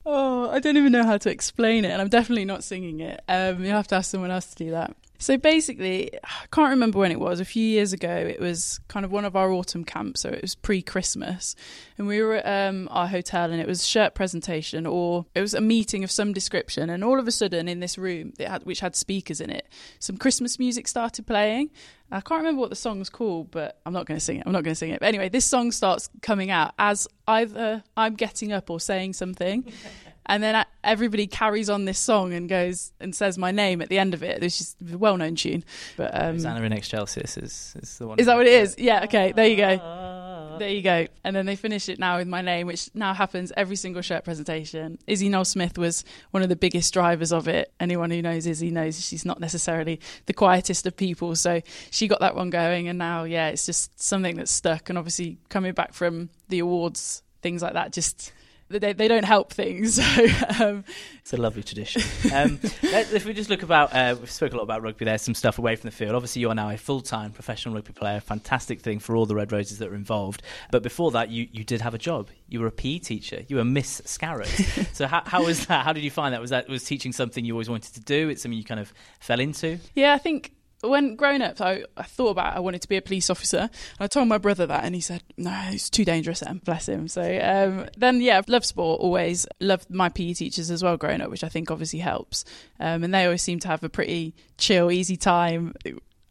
Oh, 0.05 0.49
I 0.49 0.59
don't 0.59 0.77
even 0.77 0.93
know 0.93 1.03
how 1.03 1.17
to 1.17 1.29
explain 1.29 1.83
it, 1.83 1.89
and 1.89 2.01
I'm 2.01 2.07
definitely 2.07 2.45
not 2.45 2.63
singing 2.63 3.01
it. 3.01 3.21
Um, 3.27 3.65
you 3.65 3.71
have 3.71 3.87
to 3.89 3.95
ask 3.95 4.11
someone 4.11 4.31
else 4.31 4.45
to 4.53 4.55
do 4.55 4.71
that. 4.71 4.95
So 5.19 5.37
basically, 5.37 6.11
I 6.23 6.45
can't 6.51 6.69
remember 6.69 6.99
when 6.99 7.11
it 7.11 7.19
was. 7.19 7.39
A 7.39 7.45
few 7.45 7.63
years 7.63 7.93
ago, 7.93 8.09
it 8.09 8.39
was 8.39 8.79
kind 8.87 9.05
of 9.05 9.11
one 9.11 9.25
of 9.25 9.35
our 9.35 9.51
autumn 9.51 9.83
camps, 9.83 10.21
so 10.21 10.29
it 10.29 10.41
was 10.41 10.55
pre-Christmas, 10.55 11.55
and 11.97 12.07
we 12.07 12.21
were 12.21 12.35
at 12.35 12.69
um, 12.69 12.87
our 12.91 13.07
hotel, 13.07 13.51
and 13.51 13.59
it 13.59 13.67
was 13.67 13.85
shirt 13.85 14.13
presentation, 14.13 14.85
or 14.85 15.25
it 15.33 15.41
was 15.41 15.53
a 15.53 15.61
meeting 15.61 16.03
of 16.03 16.11
some 16.11 16.33
description, 16.33 16.89
and 16.89 17.03
all 17.03 17.19
of 17.19 17.27
a 17.27 17.31
sudden, 17.31 17.67
in 17.67 17.79
this 17.79 17.97
room, 17.97 18.33
had, 18.39 18.63
which 18.63 18.79
had 18.79 18.95
speakers 18.95 19.41
in 19.41 19.49
it, 19.49 19.67
some 19.99 20.17
Christmas 20.17 20.59
music 20.59 20.87
started 20.87 21.25
playing. 21.25 21.71
I 22.11 22.21
can't 22.21 22.39
remember 22.39 22.61
what 22.61 22.69
the 22.69 22.75
song's 22.75 23.09
called, 23.09 23.51
but 23.51 23.81
I'm 23.85 23.91
not 23.91 24.05
going 24.05 24.17
to 24.17 24.23
sing 24.23 24.37
it. 24.37 24.43
I'm 24.45 24.53
not 24.53 24.63
going 24.63 24.71
to 24.71 24.75
sing 24.75 24.91
it. 24.91 25.01
But 25.01 25.07
anyway, 25.07 25.27
this 25.27 25.43
song 25.43 25.73
starts 25.73 26.09
coming 26.21 26.51
out 26.51 26.73
as 26.79 27.05
either 27.27 27.83
I'm 27.97 28.15
getting 28.15 28.53
up 28.53 28.69
or 28.69 28.79
saying 28.79 29.13
something. 29.13 29.73
and 30.27 30.43
then 30.43 30.65
everybody 30.83 31.27
carries 31.27 31.69
on 31.69 31.85
this 31.85 31.97
song 31.97 32.33
and 32.33 32.47
goes 32.47 32.91
and 32.99 33.15
says 33.15 33.37
my 33.37 33.51
name 33.51 33.81
at 33.81 33.89
the 33.89 33.97
end 33.97 34.13
of 34.13 34.23
it. 34.23 34.39
This 34.39 34.61
is 34.61 34.75
a 34.93 34.97
well-known 34.97 35.35
tune. 35.35 35.63
But 35.95 36.11
um, 36.13 36.45
Anna 36.45 36.61
in 36.61 36.73
Excelsis 36.73 37.37
is, 37.37 37.75
is 37.81 37.97
the 37.97 38.07
one. 38.07 38.19
Is 38.19 38.25
that 38.25 38.35
what 38.37 38.47
it 38.47 38.53
is? 38.53 38.75
Yeah. 38.77 39.03
Okay. 39.05 39.31
There 39.31 39.47
you 39.47 39.57
go. 39.57 40.55
There 40.59 40.69
you 40.69 40.81
go. 40.81 41.07
And 41.23 41.35
then 41.35 41.45
they 41.45 41.55
finish 41.55 41.87
it 41.87 41.99
now 41.99 42.17
with 42.17 42.27
my 42.27 42.41
name, 42.41 42.67
which 42.67 42.89
now 42.93 43.13
happens 43.13 43.51
every 43.55 43.75
single 43.75 44.01
shirt 44.01 44.23
presentation. 44.23 44.97
Izzy 45.05 45.29
Noel 45.29 45.45
Smith 45.45 45.77
was 45.77 46.03
one 46.31 46.41
of 46.41 46.49
the 46.49 46.55
biggest 46.55 46.93
drivers 46.93 47.31
of 47.31 47.47
it. 47.47 47.71
Anyone 47.79 48.09
who 48.09 48.21
knows 48.21 48.47
Izzy 48.47 48.71
knows 48.71 49.05
she's 49.05 49.23
not 49.23 49.39
necessarily 49.39 49.99
the 50.25 50.33
quietest 50.33 50.87
of 50.87 50.97
people. 50.97 51.35
So 51.35 51.61
she 51.91 52.07
got 52.07 52.21
that 52.21 52.35
one 52.35 52.49
going. 52.49 52.87
And 52.87 52.97
now, 52.97 53.23
yeah, 53.23 53.49
it's 53.49 53.65
just 53.65 54.01
something 54.01 54.35
that's 54.37 54.51
stuck. 54.51 54.89
And 54.89 54.97
obviously, 54.97 55.37
coming 55.49 55.73
back 55.73 55.93
from 55.93 56.29
the 56.49 56.59
awards, 56.59 57.21
things 57.41 57.61
like 57.61 57.73
that 57.73 57.93
just 57.93 58.33
they, 58.69 58.93
they 58.93 59.07
don't 59.07 59.25
help 59.25 59.53
things. 59.53 59.99
So, 60.07 60.27
um, 60.63 60.83
it's 61.21 61.33
a 61.33 61.37
lovely 61.37 61.63
tradition. 61.63 62.01
Um, 62.33 62.59
if 62.81 63.25
we 63.25 63.33
just 63.33 63.49
look 63.49 63.63
about, 63.63 63.93
uh, 63.93 64.15
we've 64.19 64.29
spoken 64.29 64.55
a 64.55 64.57
lot 64.57 64.63
about 64.63 64.81
rugby. 64.81 65.05
There's 65.05 65.21
some 65.21 65.33
stuff 65.33 65.59
away 65.59 65.75
from 65.75 65.89
the 65.89 65.95
field. 65.95 66.15
Obviously, 66.15 66.41
you 66.41 66.49
are 66.49 66.55
now 66.55 66.69
a 66.69 66.77
full-time 66.77 67.31
professional 67.31 67.75
rugby 67.75 67.93
player. 67.93 68.19
Fantastic 68.19 68.81
thing 68.81 68.99
for 68.99 69.15
all 69.15 69.25
the 69.25 69.35
Red 69.35 69.51
Roses 69.51 69.79
that 69.79 69.89
are 69.89 69.95
involved. 69.95 70.41
But 70.71 70.83
before 70.83 71.11
that, 71.11 71.29
you, 71.29 71.47
you 71.51 71.63
did 71.63 71.81
have 71.81 71.93
a 71.93 71.97
job. 71.97 72.29
You 72.47 72.59
were 72.59 72.67
a 72.67 72.71
PE 72.71 72.99
teacher. 72.99 73.43
You 73.47 73.57
were 73.57 73.65
Miss 73.65 74.01
Scarratt. 74.01 74.93
so 74.93 75.07
how, 75.07 75.23
how 75.25 75.43
was 75.43 75.65
that? 75.67 75.83
How 75.85 75.93
did 75.93 76.03
you 76.03 76.11
find 76.11 76.33
that? 76.33 76.41
Was 76.41 76.51
that 76.51 76.67
was 76.67 76.83
teaching 76.83 77.11
something 77.11 77.43
you 77.43 77.53
always 77.53 77.69
wanted 77.69 77.93
to 77.95 78.01
do? 78.01 78.29
It's 78.29 78.41
something 78.41 78.57
you 78.57 78.65
kind 78.65 78.79
of 78.79 78.93
fell 79.19 79.39
into. 79.39 79.79
Yeah, 79.95 80.13
I 80.13 80.17
think 80.17 80.53
when 80.81 81.15
growing 81.15 81.41
up, 81.41 81.59
I, 81.59 81.83
I 81.95 82.03
thought 82.03 82.29
about 82.29 82.55
I 82.55 82.59
wanted 82.59 82.81
to 82.81 82.87
be 82.87 82.97
a 82.97 83.01
police 83.01 83.29
officer. 83.29 83.57
And 83.59 83.71
I 83.99 84.07
told 84.07 84.27
my 84.27 84.37
brother 84.37 84.65
that, 84.67 84.83
and 84.83 84.93
he 84.93 85.01
said, 85.01 85.23
"No, 85.37 85.55
it's 85.67 85.89
too 85.89 86.05
dangerous." 86.05 86.43
Em. 86.43 86.61
Bless 86.63 86.87
him. 86.87 87.07
So 87.07 87.21
um, 87.21 87.89
then, 87.97 88.21
yeah, 88.21 88.41
love 88.47 88.65
sport. 88.65 89.01
Always 89.01 89.47
loved 89.59 89.89
my 89.89 90.09
PE 90.09 90.33
teachers 90.33 90.69
as 90.69 90.83
well 90.83 90.97
growing 90.97 91.21
up, 91.21 91.29
which 91.29 91.43
I 91.43 91.49
think 91.49 91.71
obviously 91.71 91.99
helps. 91.99 92.45
Um, 92.79 93.03
and 93.03 93.13
they 93.13 93.25
always 93.25 93.41
seem 93.41 93.59
to 93.61 93.67
have 93.67 93.83
a 93.83 93.89
pretty 93.89 94.35
chill, 94.57 94.91
easy 94.91 95.17
time. 95.17 95.73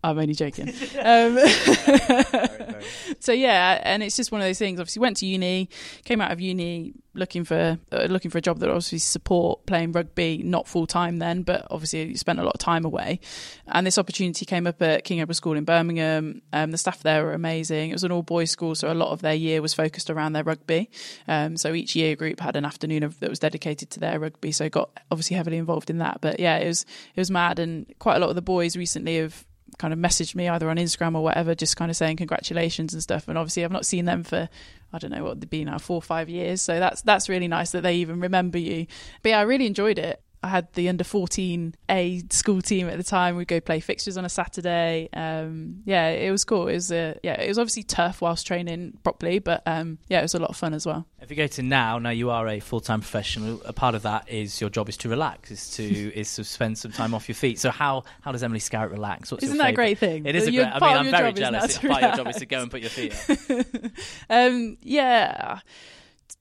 I'm 0.04 0.18
only 0.18 0.34
joking. 0.34 0.68
um, 1.02 1.38
so 3.18 3.32
yeah, 3.32 3.80
and 3.82 4.02
it's 4.02 4.16
just 4.16 4.30
one 4.30 4.40
of 4.40 4.46
those 4.46 4.58
things. 4.58 4.78
Obviously, 4.78 5.00
went 5.00 5.16
to 5.18 5.26
uni, 5.26 5.68
came 6.04 6.20
out 6.20 6.30
of 6.30 6.40
uni 6.40 6.94
looking 7.16 7.44
for 7.44 7.78
uh, 7.92 8.04
looking 8.04 8.30
for 8.30 8.38
a 8.38 8.40
job 8.40 8.58
that 8.58 8.68
obviously 8.68 8.98
support 8.98 9.66
playing 9.66 9.92
rugby, 9.92 10.42
not 10.44 10.68
full 10.68 10.86
time 10.86 11.18
then, 11.18 11.42
but 11.42 11.66
obviously 11.70 12.14
spent 12.14 12.38
a 12.38 12.42
lot 12.42 12.54
of 12.54 12.60
time 12.60 12.84
away. 12.84 13.20
And 13.66 13.86
this 13.86 13.98
opportunity 13.98 14.44
came 14.44 14.66
up 14.66 14.80
at 14.82 15.04
King 15.04 15.20
Edward 15.20 15.34
School 15.34 15.54
in 15.54 15.64
Birmingham. 15.64 16.42
Um, 16.52 16.70
the 16.70 16.78
staff 16.78 17.02
there 17.02 17.24
were 17.24 17.32
amazing. 17.32 17.90
It 17.90 17.94
was 17.94 18.04
an 18.04 18.12
all 18.12 18.22
boys 18.22 18.50
school, 18.50 18.74
so 18.74 18.92
a 18.92 18.94
lot 18.94 19.10
of 19.10 19.22
their 19.22 19.34
year 19.34 19.62
was 19.62 19.74
focused 19.74 20.10
around 20.10 20.34
their 20.34 20.44
rugby. 20.44 20.90
Um, 21.26 21.56
so 21.56 21.72
each 21.72 21.96
year 21.96 22.14
group 22.16 22.40
had 22.40 22.56
an 22.56 22.64
afternoon 22.64 23.02
of, 23.02 23.18
that 23.20 23.30
was 23.30 23.38
dedicated 23.38 23.90
to 23.90 24.00
their 24.00 24.20
rugby. 24.20 24.52
So 24.52 24.68
got 24.68 24.90
obviously 25.10 25.36
heavily 25.36 25.56
involved 25.56 25.90
in 25.90 25.98
that. 25.98 26.20
But 26.20 26.38
yeah, 26.38 26.58
it 26.58 26.68
was 26.68 26.82
it 27.14 27.20
was 27.20 27.30
mad, 27.30 27.58
and 27.58 27.92
quite 27.98 28.16
a 28.16 28.20
lot 28.20 28.28
of 28.28 28.36
the 28.36 28.42
boys 28.42 28.76
recently 28.76 29.16
have 29.18 29.45
kind 29.78 29.92
of 29.92 29.98
messaged 29.98 30.34
me 30.34 30.48
either 30.48 30.70
on 30.70 30.76
Instagram 30.76 31.16
or 31.16 31.22
whatever, 31.22 31.54
just 31.54 31.76
kind 31.76 31.90
of 31.90 31.96
saying 31.96 32.16
congratulations 32.16 32.92
and 32.92 33.02
stuff. 33.02 33.28
And 33.28 33.36
obviously, 33.36 33.64
I've 33.64 33.72
not 33.72 33.86
seen 33.86 34.04
them 34.04 34.22
for 34.22 34.48
I 34.92 34.98
don't 34.98 35.10
know 35.10 35.24
what 35.24 35.40
they've 35.40 35.50
been 35.50 35.66
now 35.66 35.78
four 35.78 35.96
or 35.96 36.02
five 36.02 36.28
years. 36.28 36.62
So 36.62 36.78
that's 36.78 37.02
that's 37.02 37.28
really 37.28 37.48
nice 37.48 37.72
that 37.72 37.82
they 37.82 37.96
even 37.96 38.20
remember 38.20 38.58
you. 38.58 38.86
But 39.22 39.30
yeah, 39.30 39.38
I 39.38 39.42
really 39.42 39.66
enjoyed 39.66 39.98
it. 39.98 40.22
I 40.46 40.48
had 40.48 40.72
the 40.74 40.88
under 40.88 41.02
14 41.02 41.74
A 41.90 42.22
school 42.30 42.62
team 42.62 42.88
at 42.88 42.96
the 42.96 43.04
time. 43.04 43.36
We'd 43.36 43.48
go 43.48 43.60
play 43.60 43.80
fixtures 43.80 44.16
on 44.16 44.24
a 44.24 44.28
Saturday. 44.28 45.08
Um, 45.12 45.82
yeah, 45.84 46.08
it 46.08 46.30
was 46.30 46.44
cool. 46.44 46.68
It 46.68 46.74
was 46.74 46.92
uh, 46.92 47.14
yeah, 47.22 47.40
it 47.40 47.48
was 47.48 47.58
obviously 47.58 47.82
tough 47.82 48.22
whilst 48.22 48.46
training 48.46 48.98
properly, 49.02 49.40
but 49.40 49.62
um, 49.66 49.98
yeah, 50.08 50.20
it 50.20 50.22
was 50.22 50.34
a 50.34 50.38
lot 50.38 50.50
of 50.50 50.56
fun 50.56 50.72
as 50.72 50.86
well. 50.86 51.04
If 51.20 51.30
you 51.30 51.36
go 51.36 51.48
to 51.48 51.62
now, 51.62 51.98
now 51.98 52.10
you 52.10 52.30
are 52.30 52.46
a 52.46 52.60
full 52.60 52.80
time 52.80 53.00
professional. 53.00 53.60
A 53.64 53.72
part 53.72 53.96
of 53.96 54.02
that 54.02 54.28
is 54.30 54.60
your 54.60 54.70
job 54.70 54.88
is 54.88 54.96
to 54.98 55.08
relax, 55.08 55.50
is 55.50 55.70
to 55.72 55.84
is 56.14 56.32
to 56.36 56.44
spend 56.44 56.78
some 56.78 56.92
time 56.92 57.12
off 57.12 57.28
your 57.28 57.34
feet. 57.34 57.58
So 57.58 57.70
how 57.70 58.04
how 58.20 58.30
does 58.30 58.44
Emily 58.44 58.60
Scarratt 58.60 58.92
relax? 58.92 59.32
What's 59.32 59.42
Isn't 59.42 59.58
that 59.58 59.70
a 59.70 59.74
great 59.74 59.98
thing? 59.98 60.26
It 60.26 60.36
is 60.36 60.46
a 60.46 60.52
great. 60.52 60.66
I 60.66 60.78
mean, 60.78 60.96
I'm 60.96 61.10
very 61.10 61.32
jealous. 61.32 61.78
Part 61.78 62.02
of 62.04 62.16
your 62.16 62.24
job 62.24 62.28
is 62.28 62.36
to 62.36 62.46
go 62.46 62.62
and 62.62 62.70
put 62.70 62.82
your 62.82 62.90
feet 62.90 63.12
up. 63.28 63.92
um, 64.30 64.76
yeah 64.80 65.60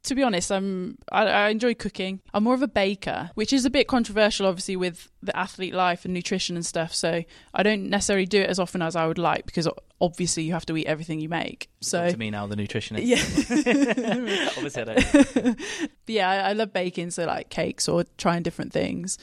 to 0.04 0.16
be 0.16 0.24
honest, 0.24 0.52
I'm 0.52 0.98
I, 1.12 1.26
I, 1.26 1.50
enjoy 1.50 1.74
cooking. 1.74 2.22
I'm 2.34 2.44
more 2.44 2.54
of 2.54 2.62
a 2.62 2.68
baker, 2.68 3.32
which 3.36 3.52
is 3.52 3.66
a 3.66 3.70
bit 3.70 3.88
controversial, 3.88 4.48
obviously, 4.48 4.76
with 4.76 5.12
the 5.22 5.36
athlete 5.36 5.74
life 5.74 6.06
and 6.06 6.14
nutrition 6.14 6.56
and 6.56 6.66
stuff. 6.66 6.94
So 6.94 7.24
I 7.54 7.64
don't 7.64 7.90
necessarily 7.90 8.26
do 8.26 8.42
it 8.42 8.50
as 8.50 8.60
often 8.60 8.82
as 8.82 8.96
I 8.96 9.08
would 9.08 9.18
like 9.18 9.46
because 9.46 9.68
obviously 10.00 10.44
you 10.44 10.54
have 10.54 10.66
to 10.68 10.78
eat 10.78 10.86
everything 10.86 11.20
you 11.20 11.30
make. 11.30 11.70
So 11.82 12.10
to 12.10 12.18
me 12.18 12.30
now, 12.30 12.48
the 12.48 12.56
nutritionist. 12.56 13.06
Yeah, 13.06 13.18
obviously 14.58 14.82
I 14.82 14.86
don't. 14.86 15.60
yeah, 16.08 16.30
I, 16.30 16.36
I 16.50 16.54
love 16.54 16.72
baking, 16.74 17.12
so 17.12 17.26
like 17.26 17.50
cakes 17.50 17.88
or 17.88 18.06
trying 18.18 18.44
different 18.44 18.74
things 18.74 19.18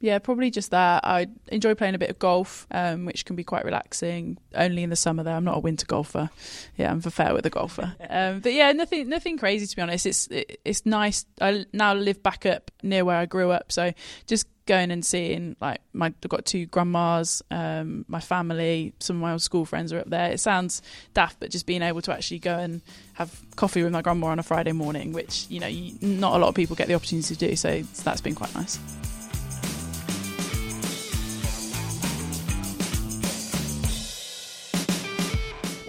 yeah, 0.00 0.18
probably 0.18 0.50
just 0.50 0.70
that. 0.70 1.04
I 1.04 1.26
enjoy 1.48 1.74
playing 1.74 1.94
a 1.94 1.98
bit 1.98 2.10
of 2.10 2.18
golf, 2.18 2.66
um, 2.70 3.04
which 3.04 3.24
can 3.24 3.34
be 3.34 3.42
quite 3.42 3.64
relaxing. 3.64 4.38
Only 4.54 4.84
in 4.84 4.90
the 4.90 4.96
summer, 4.96 5.24
though. 5.24 5.32
I'm 5.32 5.44
not 5.44 5.56
a 5.56 5.60
winter 5.60 5.86
golfer. 5.86 6.30
Yeah, 6.76 6.90
I'm 6.90 7.00
for 7.00 7.10
fair 7.10 7.34
with 7.34 7.46
a 7.46 7.50
golfer. 7.50 7.94
Um, 8.10 8.40
but 8.40 8.54
yeah, 8.54 8.72
nothing, 8.72 9.08
nothing 9.08 9.36
crazy 9.36 9.66
to 9.66 9.76
be 9.76 9.82
honest. 9.82 10.06
It's 10.06 10.28
it, 10.28 10.60
it's 10.64 10.86
nice. 10.86 11.26
I 11.42 11.66
now 11.74 11.92
live 11.92 12.22
back 12.22 12.46
up 12.46 12.70
near 12.82 13.04
where 13.04 13.16
I 13.16 13.26
grew 13.26 13.50
up, 13.50 13.70
so 13.70 13.92
just 14.26 14.46
going 14.64 14.90
and 14.90 15.04
seeing 15.04 15.56
like 15.60 15.80
my 15.92 16.06
I've 16.06 16.28
got 16.28 16.46
two 16.46 16.66
grandmas, 16.66 17.42
um, 17.50 18.06
my 18.08 18.20
family, 18.20 18.94
some 18.98 19.16
of 19.16 19.22
my 19.22 19.32
old 19.32 19.42
school 19.42 19.66
friends 19.66 19.92
are 19.92 19.98
up 19.98 20.08
there. 20.08 20.30
It 20.30 20.40
sounds 20.40 20.80
daft, 21.12 21.38
but 21.38 21.50
just 21.50 21.66
being 21.66 21.82
able 21.82 22.00
to 22.02 22.12
actually 22.12 22.38
go 22.38 22.56
and 22.56 22.80
have 23.14 23.40
coffee 23.56 23.82
with 23.82 23.92
my 23.92 24.02
grandma 24.02 24.28
on 24.28 24.38
a 24.38 24.42
Friday 24.42 24.72
morning, 24.72 25.12
which 25.12 25.46
you 25.50 25.60
know 25.60 25.66
you, 25.66 25.98
not 26.00 26.34
a 26.34 26.38
lot 26.38 26.48
of 26.48 26.54
people 26.54 26.76
get 26.76 26.88
the 26.88 26.94
opportunity 26.94 27.34
to 27.34 27.48
do, 27.48 27.56
so 27.56 27.82
that's 28.04 28.22
been 28.22 28.34
quite 28.34 28.54
nice. 28.54 28.78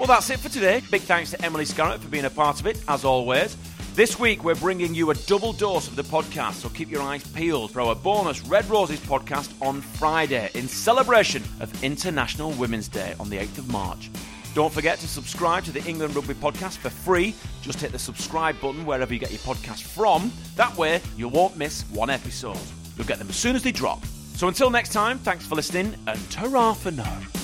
That's 0.09 0.31
it 0.31 0.39
for 0.39 0.49
today. 0.49 0.81
Big 0.89 1.03
thanks 1.03 1.29
to 1.31 1.45
Emily 1.45 1.65
Scarratt 1.65 1.99
for 1.99 2.09
being 2.09 2.25
a 2.25 2.31
part 2.31 2.59
of 2.59 2.65
it, 2.65 2.83
as 2.87 3.05
always. 3.05 3.55
This 3.93 4.19
week, 4.19 4.43
we're 4.43 4.55
bringing 4.55 4.95
you 4.95 5.11
a 5.11 5.13
double 5.13 5.53
dose 5.53 5.87
of 5.87 5.95
the 5.95 6.01
podcast, 6.01 6.55
so 6.55 6.69
keep 6.69 6.89
your 6.89 7.03
eyes 7.03 7.23
peeled 7.31 7.71
for 7.71 7.81
our 7.81 7.93
bonus 7.93 8.41
Red 8.41 8.65
Roses 8.69 8.99
podcast 9.01 9.53
on 9.61 9.81
Friday 9.81 10.49
in 10.55 10.67
celebration 10.67 11.43
of 11.59 11.83
International 11.83 12.51
Women's 12.53 12.87
Day 12.87 13.13
on 13.19 13.29
the 13.29 13.37
8th 13.37 13.59
of 13.59 13.71
March. 13.71 14.09
Don't 14.55 14.73
forget 14.73 14.97
to 14.99 15.07
subscribe 15.07 15.63
to 15.65 15.71
the 15.71 15.83
England 15.85 16.15
Rugby 16.15 16.33
podcast 16.33 16.77
for 16.77 16.89
free. 16.89 17.35
Just 17.61 17.79
hit 17.79 17.91
the 17.91 17.99
subscribe 17.99 18.59
button 18.59 18.87
wherever 18.87 19.13
you 19.13 19.19
get 19.19 19.31
your 19.31 19.39
podcast 19.39 19.83
from. 19.83 20.33
That 20.55 20.75
way, 20.75 21.01
you 21.17 21.27
won't 21.27 21.55
miss 21.55 21.83
one 21.91 22.09
episode. 22.09 22.57
You'll 22.97 23.07
get 23.07 23.19
them 23.19 23.29
as 23.29 23.37
soon 23.37 23.55
as 23.55 23.61
they 23.61 23.71
drop. 23.71 24.03
So 24.35 24.47
until 24.47 24.71
next 24.71 24.91
time, 24.91 25.19
thanks 25.19 25.45
for 25.45 25.53
listening 25.53 25.95
and 26.07 26.31
ta 26.31 26.73
for 26.73 26.91
now. 26.91 27.38